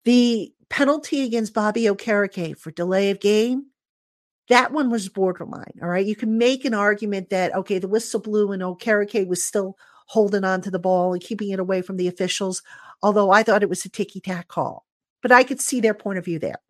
The 0.04 0.52
penalty 0.68 1.22
against 1.24 1.52
Bobby 1.52 1.82
Okereke 1.84 2.56
for 2.56 2.70
delay 2.70 3.10
of 3.10 3.18
game, 3.18 3.66
that 4.48 4.72
one 4.72 4.88
was 4.88 5.08
borderline. 5.08 5.74
All 5.82 5.88
right. 5.88 6.06
You 6.06 6.14
can 6.14 6.38
make 6.38 6.64
an 6.64 6.74
argument 6.74 7.30
that, 7.30 7.54
okay, 7.56 7.80
the 7.80 7.88
whistle 7.88 8.20
blew 8.20 8.52
and 8.52 8.62
Okereke 8.62 9.26
was 9.26 9.44
still 9.44 9.76
holding 10.06 10.44
on 10.44 10.60
to 10.60 10.70
the 10.70 10.78
ball 10.78 11.12
and 11.12 11.22
keeping 11.22 11.50
it 11.50 11.58
away 11.58 11.82
from 11.82 11.96
the 11.96 12.08
officials, 12.08 12.62
although 13.02 13.32
I 13.32 13.42
thought 13.42 13.64
it 13.64 13.68
was 13.68 13.84
a 13.84 13.88
ticky 13.88 14.20
tack 14.20 14.46
call. 14.46 14.86
But 15.22 15.32
I 15.32 15.42
could 15.42 15.60
see 15.60 15.80
their 15.80 15.94
point 15.94 16.18
of 16.18 16.24
view 16.24 16.38
there. 16.38 16.60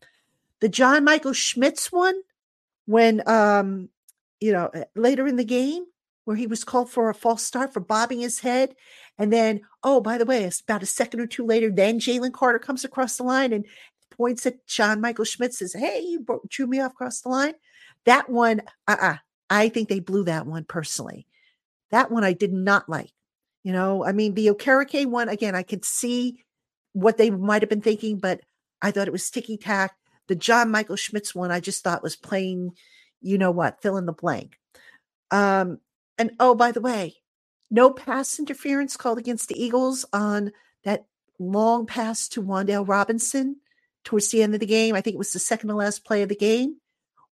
The 0.63 0.69
John 0.69 1.03
Michael 1.03 1.33
Schmitz 1.33 1.91
one, 1.91 2.15
when 2.87 3.29
um, 3.29 3.89
you 4.41 4.53
know, 4.53 4.69
eh, 4.69 4.85
later 4.95 5.27
in 5.27 5.35
the 5.35 5.45
game, 5.45 5.85
where 6.25 6.37
he 6.37 6.47
was 6.47 6.63
called 6.63 6.89
for 6.89 7.11
a 7.11 7.15
false 7.15 7.43
start 7.43 7.75
for 7.75 7.81
bobbing 7.81 8.21
his 8.21 8.39
head. 8.39 8.77
And 9.19 9.33
then, 9.33 9.63
oh, 9.83 10.01
by 10.01 10.19
the 10.19 10.25
way, 10.25 10.45
it's 10.45 10.61
about 10.61 10.85
a 10.85 10.87
second 10.87 11.19
or 11.19 11.27
two 11.27 11.45
later, 11.45 11.69
then 11.69 11.99
Jalen 11.99 12.33
Carter 12.33 12.61
comes 12.61 12.85
across 12.85 13.17
the 13.17 13.25
line 13.25 13.53
and 13.53 13.67
points 14.11 14.47
at 14.47 14.65
John 14.69 15.01
Michael 15.01 15.25
Schmitz, 15.25 15.59
says, 15.59 15.73
Hey, 15.73 16.01
you 16.01 16.25
drew 16.49 16.69
me 16.69 16.81
off 16.81 16.93
across 16.93 17.23
the 17.23 17.29
line. 17.29 17.55
That 18.05 18.31
one, 18.31 18.61
uh 18.87 18.97
uh-uh, 19.01 19.13
uh 19.15 19.17
I 19.51 19.69
think 19.69 19.89
they 19.89 19.99
blew 19.99 20.25
that 20.25 20.47
one 20.47 20.65
personally. 20.65 21.27
That 21.91 22.13
one 22.13 22.23
I 22.23 22.35
did 22.35 22.53
not 22.53 22.89
like. 22.89 23.11
You 23.65 23.73
know, 23.73 24.05
I 24.05 24.13
mean, 24.13 24.35
the 24.35 24.47
Okereke 24.47 25.07
one, 25.07 25.29
again, 25.29 25.57
I 25.57 25.65
could 25.65 25.85
see 25.85 26.43
what 26.93 27.17
they 27.17 27.31
might 27.31 27.63
have 27.63 27.69
been 27.69 27.83
thinking, 27.83 28.19
but 28.19 28.41
I 28.81 28.93
thought 28.93 29.09
it 29.09 29.13
was 29.13 29.29
ticky 29.29 29.57
tack. 29.57 29.95
The 30.29 30.35
John 30.35 30.71
Michael 30.71 30.97
Schmitz 30.97 31.35
one 31.35 31.51
I 31.51 31.61
just 31.61 31.83
thought 31.83 32.03
was 32.03 32.17
plain, 32.17 32.73
you 33.21 33.39
know 33.39 33.51
what, 33.51 33.83
fill 33.83 33.97
in 33.97 34.07
the 34.07 34.13
blank. 34.13 34.59
Um, 35.31 35.79
and 36.19 36.33
oh, 36.39 36.55
by 36.55 36.73
the 36.73 36.81
way, 36.81 37.17
no 37.71 37.91
pass 37.91 38.39
interference 38.39 38.97
called 38.97 39.19
against 39.19 39.49
the 39.49 39.63
Eagles 39.63 40.05
on 40.13 40.53
that 40.85 41.07
long 41.39 41.87
pass 41.87 42.29
to 42.29 42.43
Wan'Dale 42.43 42.87
Robinson 42.87 43.57
towards 44.05 44.31
the 44.31 44.43
end 44.43 44.55
of 44.55 44.61
the 44.61 44.67
game. 44.67 44.95
I 44.95 45.01
think 45.01 45.15
it 45.15 45.19
was 45.19 45.33
the 45.33 45.39
second 45.39 45.69
to 45.69 45.75
last 45.75 46.05
play 46.05 46.23
of 46.23 46.29
the 46.29 46.37
game, 46.37 46.77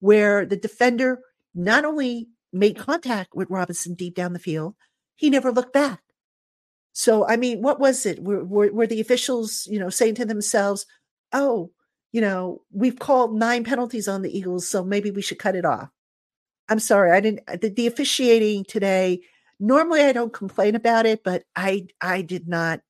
where 0.01 0.47
the 0.47 0.57
defender 0.57 1.21
not 1.55 1.85
only 1.85 2.29
made 2.53 2.79
contact 2.79 3.35
with 3.35 3.51
Robinson 3.51 3.95
deep 3.95 4.15
down 4.15 4.33
the 4.33 4.39
field, 4.39 4.75
he 5.17 5.29
never 5.29 5.51
looked 5.51 5.73
back. 5.73 6.01
So, 6.93 7.27
I 7.27 7.37
mean, 7.37 7.63
what 7.63 7.81
was 7.81 8.07
it? 8.07 8.23
Were, 8.23 8.45
were, 8.45 8.73
were 8.73 8.87
the 8.87 9.01
officials, 9.01 9.67
you 9.71 9.79
know, 9.79 9.91
saying 9.91 10.15
to 10.17 10.25
themselves, 10.25 10.87
oh, 11.33 11.71
you 12.13 12.21
know, 12.21 12.63
we've 12.73 12.99
called 12.99 13.35
nine 13.35 13.65
penalties 13.65 14.09
on 14.09 14.23
the 14.23 14.37
Eagles, 14.37 14.69
so 14.69 14.85
maybe 14.85 15.11
we 15.11 15.23
should 15.23 15.39
cut 15.39 15.57
it 15.57 15.65
off. 15.65 15.91
I'm 16.69 16.79
sorry, 16.79 17.13
I 17.13 17.21
didn't 17.21 17.47
the, 17.61 17.71
the 17.71 17.87
officiating 17.87 18.65
today. 18.65 19.21
Normally 19.61 20.03
I 20.03 20.13
don't 20.13 20.33
complain 20.33 20.75
about 20.75 21.07
it, 21.07 21.25
but 21.25 21.45
I 21.57 21.87
I 22.01 22.23
did 22.23 22.49
not 22.49 22.81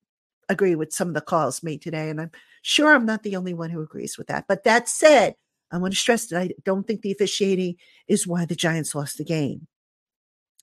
agree 0.49 0.75
with 0.75 0.93
some 0.93 1.09
of 1.09 1.15
the 1.15 1.21
calls 1.21 1.63
made 1.63 1.83
today. 1.83 2.11
And 2.11 2.21
I'm 2.21 2.31
sure 2.63 2.95
I'm 2.95 3.07
not 3.07 3.23
the 3.23 3.37
only 3.37 3.55
one 3.55 3.71
who 3.71 3.83
agrees 3.83 4.17
with 4.17 4.29
that. 4.29 4.47
But 4.49 4.65
that 4.65 4.89
said, 4.89 5.35
I 5.71 5.79
want 5.79 5.93
to 5.93 6.01
stress 6.01 6.27
that 6.27 6.41
I 6.41 6.51
don't 6.65 6.87
think 6.87 7.03
the 7.03 7.13
officiating 7.13 7.77
is 8.07 8.27
why 8.27 8.47
the 8.47 8.57
Giants 8.57 8.95
lost 8.95 9.19
the 9.19 9.25
game. 9.25 9.67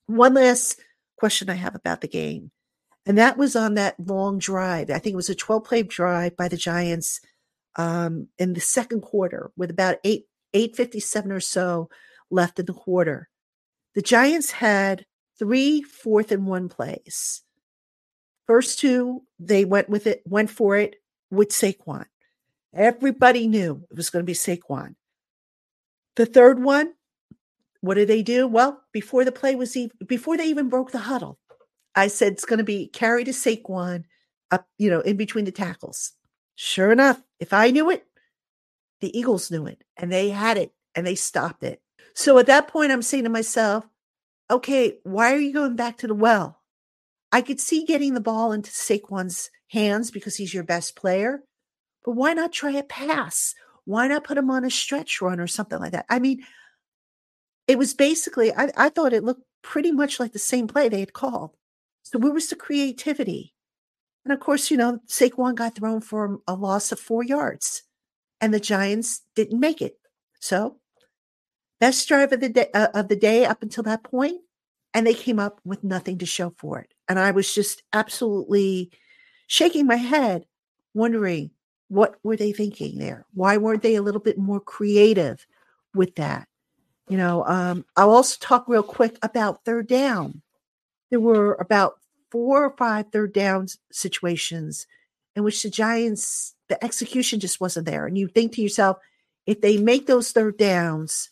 One 0.08 0.34
last 0.34 0.80
question 1.18 1.50
I 1.50 1.56
have 1.56 1.76
about 1.76 2.02
the 2.02 2.08
game, 2.08 2.52
and 3.06 3.18
that 3.18 3.38
was 3.38 3.56
on 3.56 3.76
that 3.76 3.96
long 4.00 4.40
drive. 4.40 4.90
I 4.90 5.00
think 5.00 5.14
it 5.14 5.18
was 5.18 5.30
a 5.30 5.36
12 5.36 5.64
play 5.64 5.84
drive 5.84 6.36
by 6.36 6.48
the 6.48 6.58
Giants 6.58 7.22
um, 7.76 8.28
in 8.38 8.54
the 8.54 8.62
second 8.62 9.02
quarter 9.02 9.52
with 9.58 9.70
about 9.70 9.98
eight 10.04 10.26
eight 10.54 10.76
fifty 10.76 11.00
seven 11.00 11.32
or 11.32 11.40
so 11.40 11.90
left 12.30 12.60
in 12.60 12.66
the 12.66 12.74
quarter. 12.74 13.30
The 13.94 14.02
Giants 14.02 14.52
had 14.52 15.06
three 15.38 15.82
fourth 15.82 16.32
and 16.32 16.48
one 16.48 16.70
plays. 16.70 17.42
First 18.48 18.80
two, 18.80 19.24
they 19.40 19.66
went 19.66 19.90
with 19.90 20.06
it, 20.08 20.22
went 20.26 20.50
for 20.50 20.78
it 20.78 20.98
with 21.32 21.50
Saquon. 21.50 22.06
Everybody 22.74 23.48
knew 23.48 23.86
it 23.90 23.98
was 23.98 24.10
going 24.10 24.24
to 24.24 24.28
be 24.28 24.34
Saquon. 24.34 24.96
The 26.16 26.26
third 26.26 26.62
one, 26.62 26.94
what 27.82 27.96
did 27.96 28.08
they 28.08 28.22
do? 28.22 28.48
Well, 28.48 28.82
before 28.92 29.26
the 29.26 29.32
play 29.32 29.56
was 29.56 29.76
even 29.76 29.98
before 30.06 30.38
they 30.38 30.46
even 30.46 30.70
broke 30.70 30.92
the 30.92 31.00
huddle, 31.00 31.40
I 31.96 32.08
said 32.08 32.34
it's 32.34 32.46
going 32.46 32.60
to 32.60 32.64
be 32.64 32.88
carry 32.88 33.24
to 33.24 33.32
Saquon 33.32 34.04
up, 34.52 34.68
you 34.78 34.90
know, 34.90 35.02
in 35.02 35.18
between 35.18 35.46
the 35.46 35.52
tackles. 35.52 36.14
Sure 36.56 36.92
enough, 36.92 37.22
if 37.40 37.54
I 37.54 37.72
knew 37.72 37.90
it, 37.90 38.06
the 39.02 39.18
Eagles 39.18 39.52
knew 39.52 39.66
it 39.66 39.84
and 39.98 40.12
they 40.12 40.30
had 40.30 40.58
it 40.58 40.74
and 40.94 41.06
they 41.06 41.16
stopped 41.16 41.64
it. 41.64 41.82
So 42.14 42.38
at 42.38 42.48
that 42.48 42.68
point, 42.68 42.92
I'm 42.92 43.02
saying 43.02 43.26
to 43.26 43.30
myself, 43.30 43.86
okay, 44.50 45.00
why 45.04 45.34
are 45.34 45.40
you 45.40 45.54
going 45.54 45.76
back 45.76 45.98
to 45.98 46.08
the 46.08 46.14
well? 46.14 46.62
I 47.32 47.42
could 47.42 47.60
see 47.60 47.84
getting 47.84 48.14
the 48.14 48.22
ball 48.22 48.52
into 48.52 48.72
Saquon's 48.72 49.50
hands 49.70 50.12
because 50.12 50.38
he's 50.38 50.54
your 50.54 50.64
best 50.64 50.96
player, 50.96 51.42
but 52.06 52.12
why 52.12 52.34
not 52.34 52.54
try 52.54 52.72
a 52.72 52.84
pass? 52.84 53.54
Why 53.84 54.08
not 54.08 54.24
put 54.24 54.38
him 54.38 54.50
on 54.50 54.64
a 54.64 54.70
stretch 54.70 55.22
run 55.22 55.40
or 55.40 55.48
something 55.48 55.80
like 55.80 55.92
that? 55.92 56.06
I 56.10 56.20
mean, 56.20 56.46
it 57.68 57.78
was 57.78 57.94
basically, 57.94 58.54
I, 58.54 58.72
I 58.78 58.90
thought 58.90 59.14
it 59.14 59.24
looked 59.24 59.44
pretty 59.62 59.92
much 59.92 60.20
like 60.20 60.32
the 60.32 60.40
same 60.40 60.68
play 60.68 60.88
they 60.88 61.00
had 61.00 61.14
called. 61.14 61.52
So 62.04 62.20
where 62.20 62.32
was 62.32 62.48
the 62.48 62.56
creativity? 62.56 63.55
And 64.26 64.34
of 64.34 64.40
course, 64.40 64.72
you 64.72 64.78
know, 64.78 65.00
Saquon 65.08 65.56
got 65.56 65.76
thrown 65.76 66.02
for 66.02 66.40
a 66.48 66.56
loss 66.56 66.92
of 66.92 67.00
four 67.00 67.24
yards, 67.24 67.84
and 68.42 68.54
the 68.54 68.60
Giants 68.60 69.22
didn't 69.36 69.60
make 69.60 69.82
it. 69.82 70.00
So, 70.40 70.78
best 71.80 72.08
drive 72.08 72.34
of 72.34 72.40
the 72.40 72.50
day 72.50 72.70
uh, 72.74 72.88
of 72.96 73.08
the 73.08 73.16
day 73.16 73.46
up 73.46 73.62
until 73.62 73.84
that 73.84 74.04
point, 74.04 74.42
and 74.94 75.06
they 75.06 75.14
came 75.14 75.40
up 75.40 75.62
with 75.64 75.84
nothing 75.84 76.18
to 76.20 76.26
show 76.26 76.54
for 76.58 76.80
it. 76.80 76.94
And 77.08 77.20
I 77.20 77.32
was 77.32 77.54
just 77.54 77.84
absolutely 77.94 78.92
shaking 79.48 79.86
my 79.86 79.98
head, 79.98 80.46
wondering 80.96 81.52
What 81.90 82.16
were 82.24 82.36
they 82.36 82.52
thinking 82.52 82.98
there? 82.98 83.26
Why 83.34 83.58
weren't 83.58 83.84
they 83.84 83.96
a 83.96 84.02
little 84.02 84.22
bit 84.22 84.38
more 84.40 84.60
creative 84.60 85.46
with 85.94 86.16
that? 86.16 86.48
You 87.10 87.18
know, 87.18 87.46
um, 87.46 87.86
I'll 87.96 88.10
also 88.10 88.38
talk 88.40 88.68
real 88.68 88.82
quick 88.84 89.18
about 89.22 89.64
third 89.66 89.88
down. 89.88 90.42
There 91.12 91.20
were 91.20 91.54
about 91.56 92.00
four 92.36 92.66
or 92.66 92.76
five 92.76 93.06
third 93.14 93.32
down 93.32 93.68
situations 93.94 94.88
in 95.38 95.46
which 95.46 95.64
the 95.64 95.70
Giants, 95.70 96.54
the 96.68 96.84
execution 96.84 97.40
just 97.40 97.62
wasn't 97.62 97.86
there. 97.86 98.06
And 98.06 98.18
you 98.18 98.28
think 98.28 98.52
to 98.52 98.62
yourself, 98.62 98.98
if 99.46 99.62
they 99.62 99.78
make 99.78 100.06
those 100.06 100.34
third 100.34 100.58
downs, 100.58 101.30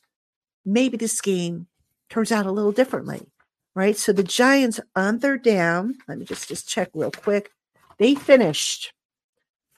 maybe 0.65 0.95
this 0.95 1.19
game 1.19 1.67
turns 2.09 2.31
out 2.31 2.45
a 2.45 2.53
little 2.53 2.71
differently, 2.71 3.27
right? 3.75 3.97
So 3.97 4.13
the 4.13 4.23
Giants 4.23 4.79
on 4.95 5.19
third 5.19 5.43
down, 5.43 5.95
let 6.07 6.19
me 6.19 6.23
just, 6.23 6.47
just 6.47 6.69
check 6.69 6.87
real 6.93 7.11
quick. 7.11 7.51
They 7.97 8.15
finished 8.15 8.93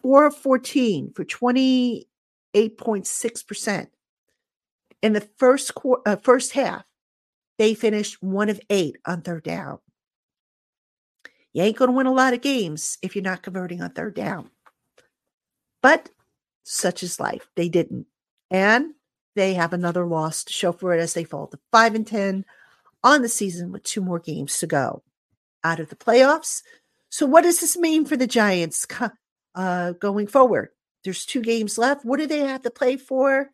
four 0.04 0.28
of 0.28 0.38
14 0.38 1.12
for 1.16 1.26
28.6%. 1.26 3.88
In 5.02 5.14
the 5.14 5.28
first 5.40 5.74
quarter, 5.74 6.04
uh, 6.06 6.18
first 6.18 6.52
half, 6.52 6.84
they 7.58 7.74
finished 7.74 8.22
one 8.22 8.50
of 8.50 8.62
eight 8.70 8.98
on 9.08 9.24
third 9.24 9.44
down. 9.44 9.80
You 11.56 11.64
ain't 11.64 11.78
going 11.78 11.90
to 11.90 11.96
win 11.96 12.06
a 12.06 12.12
lot 12.12 12.34
of 12.34 12.42
games 12.42 12.98
if 13.02 13.16
you're 13.16 13.24
not 13.24 13.42
converting 13.42 13.82
on 13.82 13.92
third 13.92 14.14
down. 14.14 14.50
But 15.82 16.10
such 16.64 17.02
is 17.02 17.18
life. 17.18 17.48
They 17.56 17.70
didn't. 17.70 18.08
And 18.52 18.94
they 19.36 19.54
have 19.54 19.72
another 19.72 20.06
loss 20.06 20.44
to 20.44 20.52
show 20.52 20.74
for 20.74 20.94
it 20.94 21.00
as 21.00 21.14
they 21.14 21.24
fall 21.24 21.48
to 21.48 21.60
5 21.72 21.96
and 21.96 22.06
10 22.06 22.44
on 23.06 23.22
the 23.22 23.30
season 23.30 23.72
with 23.72 23.84
two 23.84 24.02
more 24.02 24.20
games 24.20 24.60
to 24.60 24.68
go 24.68 25.02
out 25.64 25.80
of 25.80 25.88
the 25.88 25.96
playoffs. 25.96 26.62
So, 27.08 27.26
what 27.26 27.44
does 27.44 27.62
this 27.62 27.78
mean 27.78 28.04
for 28.04 28.18
the 28.18 28.28
Giants 28.28 28.86
uh, 29.56 29.94
going 29.94 30.28
forward? 30.28 30.72
There's 31.06 31.26
two 31.26 31.42
games 31.42 31.78
left. 31.78 32.04
What 32.04 32.20
do 32.20 32.28
they 32.28 32.40
have 32.40 32.64
to 32.64 32.70
play 32.70 32.98
for? 32.98 33.52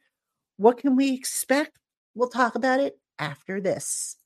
What 0.57 0.79
can 0.79 0.95
we 0.95 1.13
expect? 1.13 1.77
We'll 2.15 2.29
talk 2.29 2.55
about 2.55 2.79
it 2.79 2.97
after 3.19 3.61
this. 3.61 4.17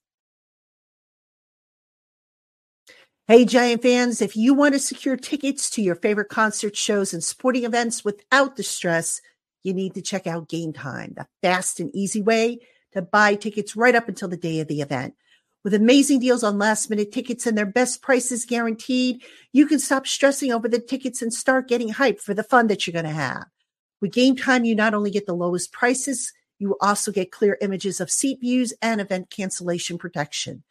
Hey, 3.28 3.44
Giant 3.44 3.82
fans, 3.82 4.22
if 4.22 4.38
you 4.38 4.54
want 4.54 4.76
to 4.76 4.80
secure 4.80 5.18
tickets 5.18 5.72
to 5.72 5.82
your 5.82 5.96
favorite 5.96 6.30
concert 6.30 6.76
shows 6.76 7.12
and 7.12 7.24
sporting 7.24 7.64
events 7.64 8.06
without 8.06 8.56
the 8.56 8.62
stress, 8.62 9.20
you 9.64 9.74
need 9.74 9.96
to 9.96 10.02
check 10.04 10.28
out 10.28 10.48
Game 10.48 10.74
Time, 10.74 11.16
the 11.18 11.26
fast 11.42 11.80
and 11.80 11.90
easy 11.96 12.22
way 12.22 12.60
to 12.92 13.02
buy 13.02 13.34
tickets 13.34 13.76
right 13.76 13.96
up 13.96 14.08
until 14.08 14.28
the 14.28 14.38
day 14.38 14.60
of 14.60 14.68
the 14.68 14.80
event. 14.80 15.16
With 15.64 15.74
amazing 15.74 16.20
deals 16.20 16.44
on 16.44 16.60
last 16.60 16.88
minute 16.92 17.12
tickets 17.12 17.48
and 17.48 17.58
their 17.58 17.66
best 17.66 18.04
prices 18.04 18.46
guaranteed, 18.46 19.24
you 19.52 19.66
can 19.66 19.80
stop 19.80 20.06
stressing 20.06 20.52
over 20.52 20.68
the 20.68 20.78
tickets 20.78 21.24
and 21.24 21.34
start 21.34 21.68
getting 21.68 21.94
hyped 21.94 22.22
for 22.22 22.36
the 22.36 22.44
fun 22.44 22.68
that 22.68 22.86
you're 22.86 22.94
going 22.94 23.06
to 23.06 23.12
have. 23.12 23.46
With 24.02 24.14
Game 24.14 24.36
Time, 24.36 24.66
you 24.66 24.76
not 24.76 24.94
only 24.94 25.10
get 25.10 25.26
the 25.26 25.34
lowest 25.34 25.72
prices, 25.72 26.32
you 26.60 26.78
also 26.80 27.12
get 27.12 27.32
clear 27.32 27.58
images 27.60 28.00
of 28.00 28.12
seat 28.12 28.40
views 28.40 28.72
and 28.84 29.02
event 29.02 29.32
cancellation 29.32 29.98
protection. 29.98 30.62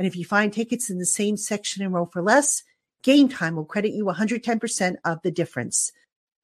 And 0.00 0.06
if 0.06 0.16
you 0.16 0.24
find 0.24 0.50
tickets 0.50 0.88
in 0.88 0.98
the 0.98 1.04
same 1.04 1.36
section 1.36 1.84
and 1.84 1.92
row 1.92 2.06
for 2.06 2.22
less, 2.22 2.62
Game 3.02 3.28
Time 3.28 3.54
will 3.54 3.66
credit 3.66 3.92
you 3.92 4.06
110% 4.06 4.96
of 5.04 5.20
the 5.20 5.30
difference. 5.30 5.92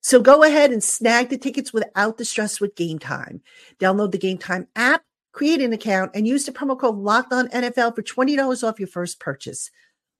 So 0.03 0.21
go 0.21 0.43
ahead 0.43 0.73
and 0.73 0.85
snag 0.85 1.31
the 1.31 1.39
tickets 1.39 1.73
without 1.73 2.19
the 2.19 2.27
stress 2.27 2.61
with 2.61 2.77
Game 2.77 2.99
Time. 2.99 3.41
Download 3.81 4.13
the 4.13 4.19
Game 4.19 4.37
Time 4.37 4.69
app, 4.77 5.05
create 5.33 5.63
an 5.63 5.73
account, 5.73 6.11
and 6.15 6.29
use 6.29 6.45
the 6.45 6.53
promo 6.53 6.79
code 6.79 6.99
Locked 6.99 7.33
On 7.33 7.49
NFL 7.49 7.95
for 7.95 8.03
$20 8.03 8.63
off 8.63 8.79
your 8.79 8.89
first 8.89 9.21
purchase. 9.21 9.71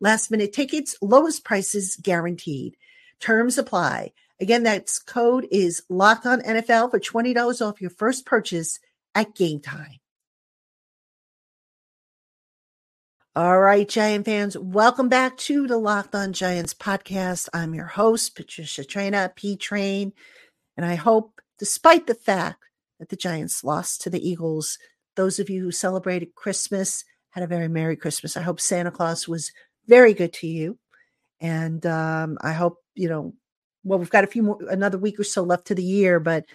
Last 0.01 0.31
minute 0.31 0.55
tickets, 0.55 0.97
lowest 1.03 1.45
prices 1.45 1.97
guaranteed. 1.97 2.79
Terms 3.21 3.59
apply. 3.59 4.15
Again, 4.41 4.63
that's 4.63 4.99
code 4.99 5.47
is 5.51 5.83
Locked 5.91 6.25
On 6.25 6.41
NFL 6.41 6.91
for 6.91 6.99
$20 6.99 7.61
off 7.61 7.83
your 7.83 7.91
first 7.91 8.25
purchase 8.25 8.79
at 9.15 9.35
Game 9.35 9.61
Time. 9.61 9.99
All 13.37 13.61
right, 13.61 13.87
Giant 13.87 14.25
fans, 14.25 14.57
welcome 14.57 15.11
back 15.11 15.37
to 15.37 15.67
the 15.67 15.77
Locked 15.77 16.15
On 16.15 16.33
Giants 16.33 16.73
podcast. 16.73 17.51
I'm 17.53 17.75
your 17.75 17.85
host, 17.85 18.35
Patricia 18.35 18.81
Traina, 18.81 19.37
P 19.37 19.59
Train, 19.59 20.15
and 20.75 20.87
I 20.87 20.95
hope, 20.95 21.43
despite 21.59 22.07
the 22.07 22.15
fact 22.15 22.65
that 22.99 23.11
the 23.11 23.17
Giants 23.17 23.63
lost 23.63 24.01
to 24.01 24.09
the 24.09 24.27
Eagles, 24.27 24.79
those 25.17 25.39
of 25.39 25.51
you 25.51 25.61
who 25.61 25.71
celebrated 25.71 26.35
Christmas 26.35 27.05
had 27.29 27.45
a 27.45 27.47
very 27.47 27.69
Merry 27.69 27.95
Christmas. 27.95 28.39
I 28.39 28.41
hope 28.41 28.59
Santa 28.59 28.91
Claus 28.91 29.29
was 29.29 29.53
very 29.87 30.15
good 30.15 30.33
to 30.33 30.47
you. 30.47 30.79
And 31.39 31.85
um, 31.85 32.39
I 32.41 32.55
hope, 32.55 32.79
you 32.95 33.11
know, 33.11 33.35
well, 33.85 33.99
we've 33.99 34.09
got 34.09 34.25
a 34.25 34.29
few 34.29 34.45
more, 34.45 34.59
another 34.71 34.97
week 34.97 35.21
or 35.21 35.25
so 35.25 35.43
left 35.43 35.67
to 35.67 35.75
the 35.75 35.85
year, 35.85 36.21
but 36.21 36.47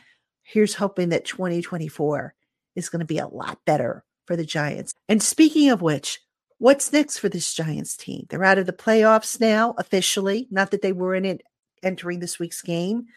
here's 0.41 0.74
hoping 0.74 1.10
that 1.10 1.26
2024 1.26 2.34
is 2.76 2.89
going 2.89 3.02
to 3.02 3.06
be 3.06 3.20
a 3.20 3.28
lot 3.28 3.60
better 3.67 4.04
for 4.26 4.36
the 4.36 4.46
Giants. 4.46 4.96
And 5.08 5.22
speaking 5.22 5.70
of 5.70 5.84
which, 5.84 6.20
What's 6.62 6.93
next 6.93 7.17
for 7.17 7.28
this 7.28 7.56
Giants 7.56 7.97
team? 7.97 8.28
They're 8.30 8.43
out 8.43 8.60
of 8.60 8.67
the 8.67 8.71
playoffs 8.71 9.39
now, 9.39 9.74
officially. 9.80 10.47
Not 10.52 10.69
that 10.69 10.84
they 10.84 10.91
were 10.91 11.15
in 11.15 11.26
it 11.26 11.41
entering 11.82 12.19
this 12.19 12.38
week's 12.38 12.62
game. 12.62 13.08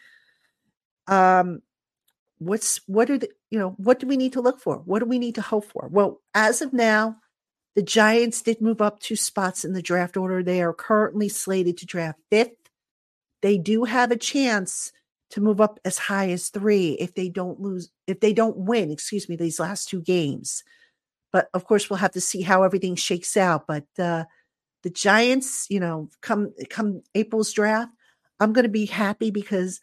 Um, 1.05 1.61
what's 2.39 2.79
what 2.87 3.07
are 3.11 3.19
the 3.19 3.29
you 3.51 3.59
know 3.59 3.75
what 3.77 3.99
do 3.99 4.07
we 4.07 4.17
need 4.17 4.33
to 4.33 4.41
look 4.41 4.59
for? 4.59 4.77
What 4.79 4.97
do 4.97 5.05
we 5.05 5.19
need 5.19 5.35
to 5.35 5.43
hope 5.43 5.65
for? 5.65 5.87
Well, 5.91 6.23
as 6.33 6.63
of 6.63 6.73
now, 6.73 7.17
the 7.75 7.83
Giants 7.83 8.41
did 8.41 8.61
move 8.61 8.81
up 8.81 8.99
two 8.99 9.15
spots 9.15 9.63
in 9.63 9.73
the 9.73 9.81
draft 9.83 10.17
order. 10.17 10.41
They 10.41 10.63
are 10.63 10.73
currently 10.73 11.29
slated 11.29 11.77
to 11.77 11.85
draft 11.85 12.17
fifth. 12.31 12.57
They 13.43 13.59
do 13.59 13.83
have 13.83 14.09
a 14.09 14.17
chance 14.17 14.91
to 15.29 15.39
move 15.39 15.61
up 15.61 15.79
as 15.85 15.99
high 15.99 16.31
as 16.31 16.49
three 16.49 16.93
if 16.93 17.13
they 17.13 17.29
don't 17.29 17.61
lose, 17.61 17.91
if 18.07 18.21
they 18.21 18.33
don't 18.33 18.57
win, 18.57 18.89
excuse 18.89 19.29
me, 19.29 19.35
these 19.35 19.59
last 19.59 19.87
two 19.87 20.01
games. 20.01 20.63
But 21.35 21.49
of 21.53 21.65
course, 21.65 21.89
we'll 21.89 21.99
have 21.99 22.13
to 22.13 22.21
see 22.21 22.43
how 22.43 22.63
everything 22.63 22.95
shakes 22.95 23.35
out. 23.35 23.67
But 23.67 23.83
uh, 23.99 24.23
the 24.83 24.89
Giants, 24.89 25.67
you 25.69 25.81
know, 25.81 26.09
come 26.21 26.53
come 26.69 27.03
April's 27.13 27.51
draft, 27.51 27.91
I'm 28.39 28.53
going 28.53 28.63
to 28.63 28.69
be 28.69 28.85
happy 28.85 29.31
because 29.31 29.81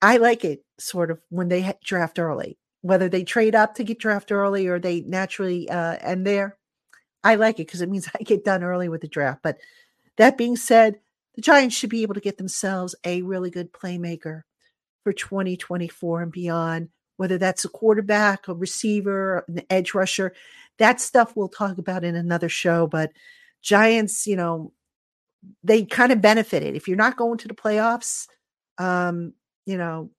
I 0.00 0.18
like 0.18 0.44
it 0.44 0.64
sort 0.78 1.10
of 1.10 1.20
when 1.30 1.48
they 1.48 1.74
draft 1.82 2.20
early, 2.20 2.58
whether 2.82 3.08
they 3.08 3.24
trade 3.24 3.56
up 3.56 3.74
to 3.74 3.82
get 3.82 3.98
draft 3.98 4.30
early 4.30 4.68
or 4.68 4.78
they 4.78 5.00
naturally 5.00 5.68
uh, 5.68 5.96
end 6.00 6.24
there. 6.24 6.58
I 7.24 7.34
like 7.34 7.56
it 7.56 7.66
because 7.66 7.82
it 7.82 7.88
means 7.90 8.08
I 8.20 8.22
get 8.22 8.44
done 8.44 8.62
early 8.62 8.88
with 8.88 9.00
the 9.00 9.08
draft. 9.08 9.40
But 9.42 9.58
that 10.16 10.38
being 10.38 10.56
said, 10.56 11.00
the 11.34 11.42
Giants 11.42 11.74
should 11.74 11.90
be 11.90 12.02
able 12.02 12.14
to 12.14 12.20
get 12.20 12.38
themselves 12.38 12.94
a 13.02 13.22
really 13.22 13.50
good 13.50 13.72
playmaker 13.72 14.42
for 15.02 15.12
2024 15.12 16.22
and 16.22 16.30
beyond, 16.30 16.90
whether 17.16 17.38
that's 17.38 17.64
a 17.64 17.68
quarterback, 17.68 18.48
a 18.48 18.54
receiver, 18.54 19.44
an 19.48 19.62
edge 19.70 19.94
rusher. 19.94 20.34
That 20.78 21.00
stuff 21.00 21.34
we'll 21.36 21.48
talk 21.48 21.78
about 21.78 22.04
in 22.04 22.16
another 22.16 22.48
show. 22.48 22.86
But 22.86 23.12
Giants, 23.62 24.26
you 24.26 24.36
know, 24.36 24.72
they 25.62 25.84
kind 25.84 26.12
of 26.12 26.20
benefited. 26.20 26.74
If 26.74 26.88
you're 26.88 26.96
not 26.96 27.16
going 27.16 27.38
to 27.38 27.48
the 27.48 27.54
playoffs, 27.54 28.26
um, 28.78 29.34
you 29.66 29.78
know, 29.78 30.10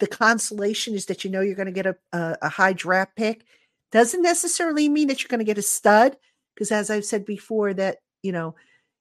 the 0.00 0.06
consolation 0.06 0.94
is 0.94 1.06
that 1.06 1.24
you 1.24 1.30
know 1.30 1.40
you're 1.40 1.54
going 1.54 1.66
to 1.66 1.72
get 1.72 1.86
a, 1.86 1.96
a, 2.12 2.36
a 2.42 2.48
high 2.48 2.72
draft 2.72 3.16
pick. 3.16 3.44
Doesn't 3.92 4.22
necessarily 4.22 4.88
mean 4.88 5.08
that 5.08 5.22
you're 5.22 5.28
going 5.28 5.38
to 5.38 5.44
get 5.44 5.58
a 5.58 5.62
stud, 5.62 6.16
because 6.54 6.72
as 6.72 6.90
I've 6.90 7.04
said 7.04 7.24
before, 7.24 7.74
that 7.74 7.98
you 8.22 8.32
know, 8.32 8.54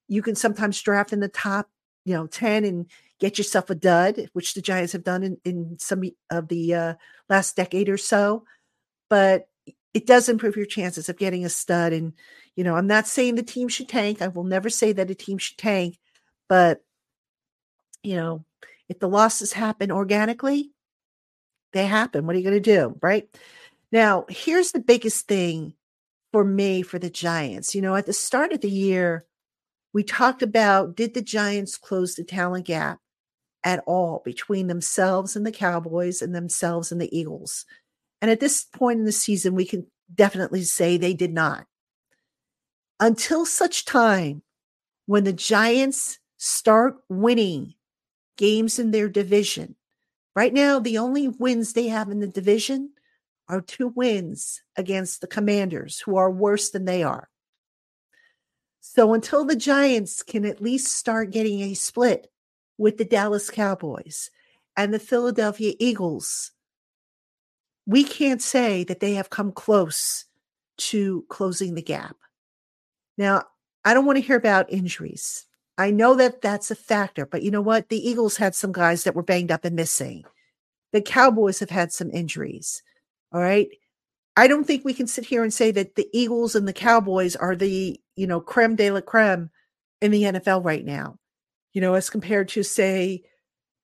you 0.07 0.21
can 0.21 0.35
sometimes 0.35 0.81
draft 0.81 1.13
in 1.13 1.19
the 1.19 1.29
top, 1.29 1.69
you 2.05 2.13
know, 2.13 2.27
10 2.27 2.65
and 2.65 2.85
get 3.23 3.37
yourself 3.37 3.69
a 3.69 3.75
dud, 3.75 4.29
which 4.33 4.53
the 4.53 4.61
Giants 4.61 4.91
have 4.91 5.05
done 5.05 5.23
in, 5.23 5.37
in 5.45 5.77
some 5.79 6.03
of 6.29 6.49
the 6.49 6.73
uh, 6.73 6.93
last 7.29 7.55
decade 7.55 7.87
or 7.87 7.95
so. 7.95 8.43
But 9.09 9.47
it 9.93 10.05
does 10.05 10.27
improve 10.27 10.57
your 10.57 10.65
chances 10.65 11.07
of 11.07 11.17
getting 11.17 11.45
a 11.45 11.49
stud. 11.49 11.93
And, 11.93 12.11
you 12.57 12.65
know, 12.65 12.75
I'm 12.75 12.85
not 12.85 13.07
saying 13.07 13.35
the 13.35 13.41
team 13.43 13.69
should 13.69 13.87
tank. 13.87 14.21
I 14.21 14.27
will 14.27 14.43
never 14.43 14.69
say 14.69 14.91
that 14.91 15.09
a 15.09 15.15
team 15.15 15.37
should 15.37 15.57
tank, 15.57 15.97
but, 16.49 16.83
you 18.03 18.17
know, 18.17 18.43
if 18.89 18.99
the 18.99 19.07
losses 19.07 19.53
happen 19.53 19.89
organically, 19.89 20.71
they 21.71 21.85
happen. 21.85 22.25
What 22.25 22.35
are 22.35 22.39
you 22.39 22.49
going 22.49 22.61
to 22.61 22.75
do? 22.75 22.99
Right. 23.01 23.29
Now, 23.93 24.25
here's 24.27 24.73
the 24.73 24.81
biggest 24.81 25.29
thing 25.29 25.75
for 26.33 26.43
me 26.43 26.81
for 26.81 26.99
the 26.99 27.09
Giants. 27.09 27.73
You 27.73 27.81
know, 27.81 27.95
at 27.95 28.05
the 28.05 28.11
start 28.11 28.51
of 28.51 28.59
the 28.59 28.69
year, 28.69 29.25
we 29.93 30.03
talked 30.03 30.41
about 30.41 30.97
did 30.97 31.13
the 31.13 31.21
Giants 31.21 31.77
close 31.77 32.15
the 32.15 32.25
talent 32.25 32.65
gap 32.65 32.99
at 33.63 33.83
all 33.85 34.21
between 34.25 34.67
themselves 34.67 35.35
and 35.35 35.45
the 35.45 35.51
Cowboys 35.51 36.21
and 36.21 36.35
themselves 36.35 36.91
and 36.91 36.99
the 36.99 37.17
Eagles? 37.17 37.65
And 38.21 38.31
at 38.31 38.39
this 38.39 38.63
point 38.63 38.99
in 38.99 39.05
the 39.05 39.11
season, 39.11 39.55
we 39.55 39.65
can 39.65 39.87
definitely 40.13 40.63
say 40.63 40.97
they 40.97 41.13
did 41.13 41.33
not. 41.33 41.65
Until 42.99 43.45
such 43.45 43.85
time 43.85 44.43
when 45.05 45.23
the 45.23 45.33
Giants 45.33 46.19
start 46.37 46.97
winning 47.09 47.73
games 48.37 48.79
in 48.79 48.91
their 48.91 49.09
division. 49.09 49.75
Right 50.35 50.53
now, 50.53 50.79
the 50.79 50.97
only 50.97 51.27
wins 51.27 51.73
they 51.73 51.87
have 51.87 52.09
in 52.09 52.19
the 52.19 52.27
division 52.27 52.91
are 53.47 53.61
two 53.61 53.89
wins 53.89 54.61
against 54.75 55.21
the 55.21 55.27
Commanders, 55.27 55.99
who 55.99 56.17
are 56.17 56.31
worse 56.31 56.69
than 56.71 56.85
they 56.85 57.03
are. 57.03 57.29
So 58.79 59.13
until 59.13 59.45
the 59.45 59.55
Giants 59.55 60.23
can 60.23 60.45
at 60.45 60.61
least 60.61 60.91
start 60.91 61.31
getting 61.31 61.61
a 61.61 61.73
split 61.73 62.31
with 62.77 62.97
the 62.97 63.05
Dallas 63.05 63.49
Cowboys 63.49 64.29
and 64.75 64.93
the 64.93 64.99
Philadelphia 64.99 65.73
Eagles, 65.79 66.51
we 67.85 68.03
can't 68.03 68.41
say 68.41 68.83
that 68.85 68.99
they 68.99 69.13
have 69.13 69.29
come 69.29 69.51
close 69.51 70.25
to 70.77 71.25
closing 71.29 71.75
the 71.75 71.81
gap. 71.81 72.15
Now, 73.17 73.43
I 73.85 73.93
don't 73.93 74.05
want 74.05 74.17
to 74.17 74.25
hear 74.25 74.37
about 74.37 74.71
injuries. 74.71 75.45
I 75.77 75.91
know 75.91 76.15
that 76.15 76.41
that's 76.41 76.71
a 76.71 76.75
factor, 76.75 77.25
but 77.25 77.43
you 77.43 77.51
know 77.51 77.61
what? 77.61 77.89
The 77.89 78.07
Eagles 78.07 78.37
had 78.37 78.55
some 78.55 78.71
guys 78.71 79.03
that 79.03 79.15
were 79.15 79.23
banged 79.23 79.51
up 79.51 79.65
and 79.65 79.75
missing. 79.75 80.23
The 80.91 81.01
Cowboys 81.01 81.59
have 81.59 81.71
had 81.71 81.91
some 81.91 82.11
injuries. 82.11 82.83
All 83.31 83.41
right. 83.41 83.69
I 84.35 84.47
don't 84.47 84.65
think 84.65 84.83
we 84.83 84.93
can 84.93 85.07
sit 85.07 85.25
here 85.25 85.43
and 85.43 85.53
say 85.53 85.71
that 85.71 85.95
the 85.95 86.07
Eagles 86.13 86.55
and 86.55 86.67
the 86.67 86.73
Cowboys 86.73 87.35
are 87.35 87.55
the, 87.55 87.99
you 88.15 88.27
know, 88.27 88.39
creme 88.39 88.75
de 88.75 88.91
la 88.91 89.01
creme 89.01 89.49
in 90.01 90.11
the 90.11 90.23
NFL 90.23 90.63
right 90.63 90.85
now, 90.85 91.17
you 91.73 91.81
know, 91.81 91.95
as 91.95 92.09
compared 92.09 92.49
to, 92.49 92.63
say, 92.63 93.23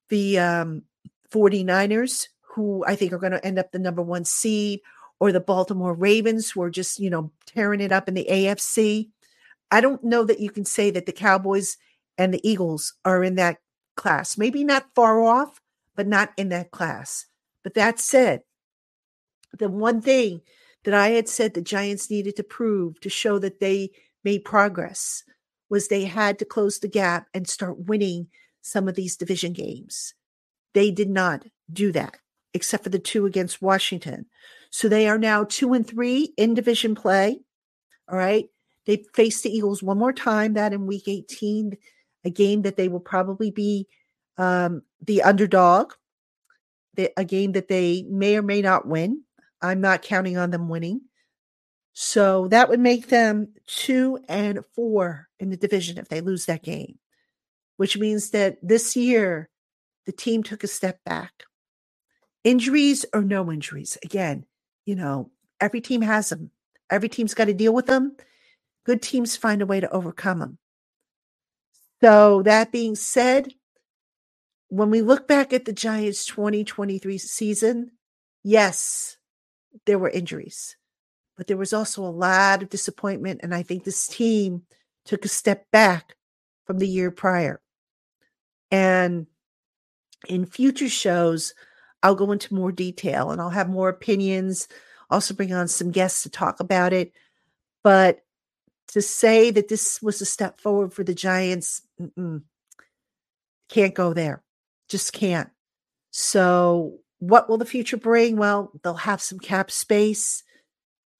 the 0.09 0.39
um, 0.39 0.83
49ers, 1.31 2.27
who 2.41 2.83
I 2.85 2.95
think 2.95 3.13
are 3.13 3.17
going 3.19 3.33
to 3.33 3.45
end 3.45 3.59
up 3.59 3.71
the 3.71 3.79
number 3.79 4.01
one 4.01 4.25
seed, 4.25 4.79
or 5.19 5.31
the 5.31 5.39
Baltimore 5.39 5.93
Ravens, 5.93 6.49
who 6.49 6.61
are 6.61 6.69
just, 6.69 6.99
you 6.99 7.09
know, 7.09 7.31
tearing 7.45 7.81
it 7.81 7.91
up 7.91 8.07
in 8.07 8.13
the 8.13 8.27
AFC. 8.29 9.09
I 9.71 9.81
don't 9.81 10.03
know 10.03 10.23
that 10.23 10.39
you 10.39 10.49
can 10.49 10.65
say 10.65 10.91
that 10.91 11.05
the 11.05 11.11
Cowboys 11.11 11.77
and 12.17 12.33
the 12.33 12.49
Eagles 12.49 12.93
are 13.05 13.23
in 13.23 13.35
that 13.35 13.57
class. 13.95 14.37
Maybe 14.37 14.63
not 14.63 14.93
far 14.95 15.21
off, 15.21 15.59
but 15.95 16.07
not 16.07 16.31
in 16.37 16.49
that 16.49 16.71
class. 16.71 17.25
But 17.63 17.73
that 17.73 17.99
said, 17.99 18.41
the 19.57 19.69
one 19.69 20.01
thing 20.01 20.41
that 20.85 20.93
I 20.93 21.09
had 21.09 21.27
said 21.27 21.53
the 21.53 21.61
Giants 21.61 22.09
needed 22.09 22.35
to 22.37 22.43
prove 22.43 22.99
to 23.01 23.09
show 23.09 23.39
that 23.39 23.59
they 23.59 23.91
made 24.23 24.45
progress 24.45 25.23
was 25.69 25.87
they 25.87 26.05
had 26.05 26.39
to 26.39 26.45
close 26.45 26.79
the 26.79 26.87
gap 26.87 27.27
and 27.33 27.47
start 27.47 27.85
winning 27.87 28.27
some 28.61 28.87
of 28.87 28.95
these 28.95 29.15
division 29.15 29.53
games. 29.53 30.13
They 30.73 30.91
did 30.91 31.09
not 31.09 31.45
do 31.71 31.91
that, 31.91 32.17
except 32.53 32.83
for 32.83 32.89
the 32.89 32.99
two 32.99 33.25
against 33.25 33.61
Washington. 33.61 34.25
So 34.71 34.87
they 34.87 35.07
are 35.07 35.17
now 35.17 35.43
two 35.43 35.73
and 35.73 35.87
three 35.87 36.33
in 36.37 36.53
division 36.53 36.95
play. 36.95 37.39
All 38.09 38.17
right. 38.17 38.45
They 38.85 39.03
face 39.13 39.41
the 39.41 39.55
Eagles 39.55 39.83
one 39.83 39.97
more 39.97 40.13
time, 40.13 40.53
that 40.53 40.73
in 40.73 40.87
week 40.87 41.07
18, 41.07 41.77
a 42.25 42.29
game 42.29 42.63
that 42.63 42.75
they 42.75 42.87
will 42.87 42.99
probably 42.99 43.51
be 43.51 43.87
um, 44.37 44.81
the 45.01 45.21
underdog, 45.21 45.93
a 47.15 47.23
game 47.23 47.51
that 47.53 47.67
they 47.67 48.03
may 48.09 48.35
or 48.35 48.41
may 48.41 48.61
not 48.61 48.87
win. 48.87 49.23
I'm 49.61 49.81
not 49.81 50.01
counting 50.01 50.37
on 50.37 50.51
them 50.51 50.69
winning. 50.69 51.01
So 51.93 52.47
that 52.49 52.69
would 52.69 52.79
make 52.79 53.07
them 53.07 53.53
two 53.67 54.19
and 54.29 54.59
four 54.73 55.27
in 55.39 55.49
the 55.49 55.57
division 55.57 55.97
if 55.97 56.07
they 56.07 56.21
lose 56.21 56.45
that 56.45 56.63
game, 56.63 56.99
which 57.77 57.97
means 57.97 58.31
that 58.31 58.57
this 58.61 58.95
year 58.95 59.49
the 60.05 60.11
team 60.11 60.43
took 60.43 60.63
a 60.63 60.67
step 60.67 61.03
back. 61.03 61.43
Injuries 62.43 63.05
or 63.13 63.21
no 63.21 63.51
injuries. 63.51 63.97
Again, 64.03 64.45
you 64.85 64.95
know, 64.95 65.29
every 65.59 65.81
team 65.81 66.01
has 66.01 66.29
them. 66.29 66.51
Every 66.89 67.09
team's 67.09 67.33
got 67.33 67.45
to 67.45 67.53
deal 67.53 67.73
with 67.73 67.85
them. 67.85 68.15
Good 68.85 69.01
teams 69.01 69.35
find 69.35 69.61
a 69.61 69.65
way 69.65 69.79
to 69.79 69.91
overcome 69.91 70.39
them. 70.39 70.57
So, 72.01 72.43
that 72.43 72.71
being 72.71 72.95
said, 72.95 73.53
when 74.69 74.89
we 74.89 75.01
look 75.01 75.27
back 75.27 75.51
at 75.51 75.65
the 75.65 75.73
Giants 75.73 76.25
2023 76.25 77.17
season, 77.17 77.91
yes, 78.43 79.17
there 79.85 79.99
were 79.99 80.09
injuries, 80.09 80.77
but 81.39 81.47
there 81.47 81.55
was 81.55 81.71
also 81.71 82.03
a 82.03 82.11
lot 82.11 82.61
of 82.61 82.69
disappointment. 82.69 83.39
And 83.41 83.55
I 83.55 83.63
think 83.63 83.85
this 83.85 84.07
team 84.07 84.63
took 85.05 85.23
a 85.23 85.29
step 85.29 85.71
back 85.71 86.17
from 86.67 86.79
the 86.79 86.87
year 86.87 87.11
prior. 87.11 87.61
And 88.71 89.25
in 90.27 90.45
future 90.45 90.89
shows, 90.89 91.53
I'll 92.03 92.15
go 92.15 92.33
into 92.33 92.53
more 92.53 92.73
detail 92.73 93.31
and 93.31 93.39
I'll 93.39 93.51
have 93.51 93.69
more 93.69 93.87
opinions, 93.87 94.67
also 95.09 95.33
bring 95.33 95.53
on 95.53 95.69
some 95.69 95.91
guests 95.91 96.23
to 96.23 96.29
talk 96.29 96.59
about 96.59 96.91
it. 96.91 97.13
But 97.85 98.25
to 98.89 99.01
say 99.01 99.49
that 99.49 99.69
this 99.69 100.01
was 100.01 100.19
a 100.19 100.25
step 100.25 100.59
forward 100.59 100.93
for 100.93 101.05
the 101.05 101.13
Giants, 101.13 101.83
can't 103.69 103.95
go 103.95 104.13
there. 104.13 104.43
Just 104.89 105.13
can't. 105.13 105.49
So, 106.11 106.99
what 107.19 107.47
will 107.47 107.57
the 107.57 107.63
future 107.63 107.95
bring? 107.95 108.35
Well, 108.35 108.73
they'll 108.83 108.95
have 108.95 109.21
some 109.21 109.39
cap 109.39 109.71
space. 109.71 110.43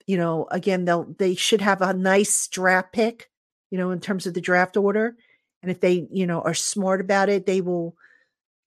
You 0.09 0.17
know, 0.17 0.47
again, 0.49 0.85
they'll 0.85 1.03
they 1.19 1.35
should 1.35 1.61
have 1.61 1.83
a 1.83 1.93
nice 1.93 2.47
draft 2.47 2.93
pick, 2.93 3.29
you 3.69 3.77
know, 3.77 3.91
in 3.91 3.99
terms 3.99 4.25
of 4.25 4.33
the 4.33 4.41
draft 4.41 4.75
order. 4.75 5.15
And 5.61 5.69
if 5.69 5.81
they, 5.81 6.07
you 6.11 6.25
know, 6.25 6.41
are 6.41 6.55
smart 6.55 6.99
about 6.99 7.29
it, 7.29 7.45
they 7.45 7.61
will 7.61 7.95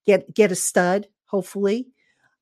get 0.07 0.33
get 0.33 0.53
a 0.53 0.55
stud, 0.55 1.09
hopefully. 1.25 1.89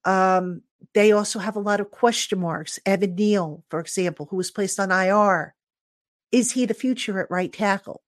Um, 0.04 0.60
they 0.92 1.12
also 1.12 1.38
have 1.38 1.56
a 1.56 1.60
lot 1.60 1.80
of 1.80 1.90
question 1.90 2.40
marks. 2.40 2.78
Evan 2.84 3.14
Neal, 3.14 3.64
for 3.70 3.80
example, 3.80 4.26
who 4.28 4.36
was 4.36 4.50
placed 4.50 4.78
on 4.78 4.92
IR. 4.92 5.54
Is 6.30 6.52
he 6.52 6.66
the 6.66 6.74
future 6.74 7.22
at 7.22 7.30
right 7.30 7.50
tackle? 7.50 8.02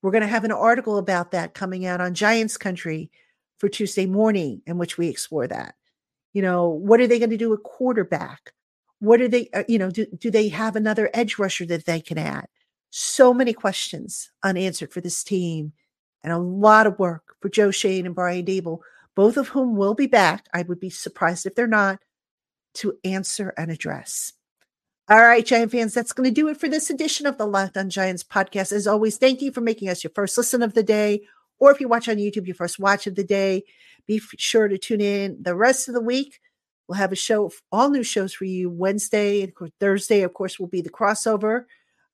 We're 0.00 0.12
going 0.12 0.22
to 0.22 0.26
have 0.26 0.44
an 0.44 0.52
article 0.52 0.96
about 0.96 1.32
that 1.32 1.52
coming 1.52 1.84
out 1.84 2.00
on 2.00 2.14
Giants 2.14 2.56
Country 2.56 3.10
for 3.58 3.68
Tuesday 3.68 4.06
morning, 4.06 4.62
in 4.66 4.78
which 4.78 4.96
we 4.96 5.08
explore 5.08 5.46
that. 5.48 5.74
You 6.32 6.40
know, 6.40 6.70
what 6.70 6.98
are 6.98 7.06
they 7.06 7.18
going 7.18 7.28
to 7.28 7.36
do 7.36 7.50
with 7.50 7.62
quarterback? 7.62 8.54
What 9.00 9.20
are 9.20 9.28
they, 9.28 9.48
uh, 9.54 9.64
you 9.68 9.78
know, 9.78 9.90
do, 9.90 10.06
do 10.06 10.30
they 10.30 10.48
have 10.48 10.76
another 10.76 11.10
edge 11.14 11.38
rusher 11.38 11.66
that 11.66 11.86
they 11.86 12.00
can 12.00 12.18
add? 12.18 12.48
So 12.90 13.32
many 13.32 13.52
questions 13.52 14.30
unanswered 14.42 14.92
for 14.92 15.00
this 15.00 15.22
team 15.22 15.72
and 16.22 16.32
a 16.32 16.38
lot 16.38 16.86
of 16.86 16.98
work 16.98 17.36
for 17.40 17.48
Joe 17.48 17.70
Schoen 17.70 18.06
and 18.06 18.14
Brian 18.14 18.44
Daboll, 18.44 18.80
both 19.14 19.36
of 19.36 19.48
whom 19.48 19.76
will 19.76 19.94
be 19.94 20.06
back. 20.06 20.46
I 20.52 20.62
would 20.62 20.80
be 20.80 20.90
surprised 20.90 21.46
if 21.46 21.54
they're 21.54 21.66
not 21.66 22.00
to 22.74 22.94
answer 23.04 23.54
and 23.56 23.70
address. 23.70 24.32
All 25.10 25.18
right, 25.18 25.44
Giant 25.44 25.72
fans, 25.72 25.94
that's 25.94 26.12
going 26.12 26.28
to 26.28 26.34
do 26.34 26.48
it 26.48 26.58
for 26.58 26.68
this 26.68 26.90
edition 26.90 27.26
of 27.26 27.38
the 27.38 27.46
Locked 27.46 27.78
on 27.78 27.88
Giants 27.88 28.22
podcast. 28.22 28.72
As 28.72 28.86
always, 28.86 29.16
thank 29.16 29.40
you 29.40 29.50
for 29.50 29.62
making 29.62 29.88
us 29.88 30.04
your 30.04 30.10
first 30.14 30.36
listen 30.36 30.62
of 30.62 30.74
the 30.74 30.82
day, 30.82 31.22
or 31.58 31.70
if 31.70 31.80
you 31.80 31.88
watch 31.88 32.08
on 32.08 32.16
YouTube, 32.16 32.46
your 32.46 32.54
first 32.54 32.78
watch 32.78 33.06
of 33.06 33.14
the 33.14 33.24
day. 33.24 33.64
Be 34.06 34.20
sure 34.36 34.68
to 34.68 34.76
tune 34.76 35.00
in 35.00 35.42
the 35.42 35.54
rest 35.54 35.88
of 35.88 35.94
the 35.94 36.00
week. 36.00 36.40
We'll 36.88 36.98
have 36.98 37.12
a 37.12 37.16
show, 37.16 37.52
all 37.70 37.90
new 37.90 38.02
shows 38.02 38.32
for 38.34 38.44
you 38.44 38.70
Wednesday 38.70 39.42
and 39.42 39.52
Thursday. 39.78 40.22
Of 40.22 40.34
course, 40.34 40.58
will 40.58 40.68
be 40.68 40.80
the 40.80 40.90
crossover 40.90 41.64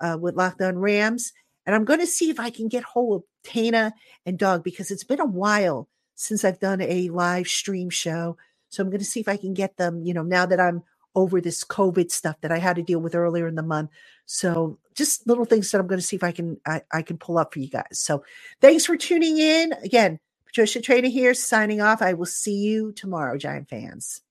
uh, 0.00 0.18
with 0.20 0.36
Locked 0.36 0.62
on 0.62 0.78
Rams. 0.78 1.32
And 1.66 1.74
I'm 1.74 1.84
going 1.84 2.00
to 2.00 2.06
see 2.06 2.30
if 2.30 2.40
I 2.40 2.50
can 2.50 2.68
get 2.68 2.82
hold 2.84 3.22
of 3.22 3.24
Tana 3.44 3.94
and 4.26 4.38
Dog 4.38 4.64
because 4.64 4.90
it's 4.90 5.04
been 5.04 5.20
a 5.20 5.26
while 5.26 5.88
since 6.14 6.44
I've 6.44 6.60
done 6.60 6.80
a 6.80 7.08
live 7.10 7.48
stream 7.48 7.90
show. 7.90 8.36
So 8.68 8.82
I'm 8.82 8.90
going 8.90 9.00
to 9.00 9.06
see 9.06 9.20
if 9.20 9.28
I 9.28 9.36
can 9.36 9.54
get 9.54 9.76
them, 9.76 10.02
you 10.02 10.12
know, 10.14 10.22
now 10.22 10.46
that 10.46 10.60
I'm 10.60 10.82
over 11.14 11.40
this 11.40 11.64
COVID 11.64 12.10
stuff 12.10 12.36
that 12.40 12.52
I 12.52 12.58
had 12.58 12.76
to 12.76 12.82
deal 12.82 12.98
with 12.98 13.14
earlier 13.14 13.46
in 13.46 13.54
the 13.54 13.62
month. 13.62 13.90
So 14.26 14.78
just 14.94 15.26
little 15.28 15.44
things 15.44 15.70
that 15.70 15.80
I'm 15.80 15.86
going 15.86 16.00
to 16.00 16.06
see 16.06 16.16
if 16.16 16.24
I 16.24 16.32
can 16.32 16.60
I, 16.66 16.82
I 16.92 17.02
can 17.02 17.18
pull 17.18 17.38
up 17.38 17.52
for 17.52 17.60
you 17.60 17.68
guys. 17.68 18.00
So 18.00 18.24
thanks 18.60 18.86
for 18.86 18.96
tuning 18.96 19.38
in. 19.38 19.72
Again, 19.84 20.18
Patricia 20.46 20.80
Traina 20.80 21.10
here 21.10 21.34
signing 21.34 21.80
off. 21.80 22.02
I 22.02 22.14
will 22.14 22.26
see 22.26 22.56
you 22.56 22.92
tomorrow, 22.92 23.38
Giant 23.38 23.68
fans. 23.68 24.22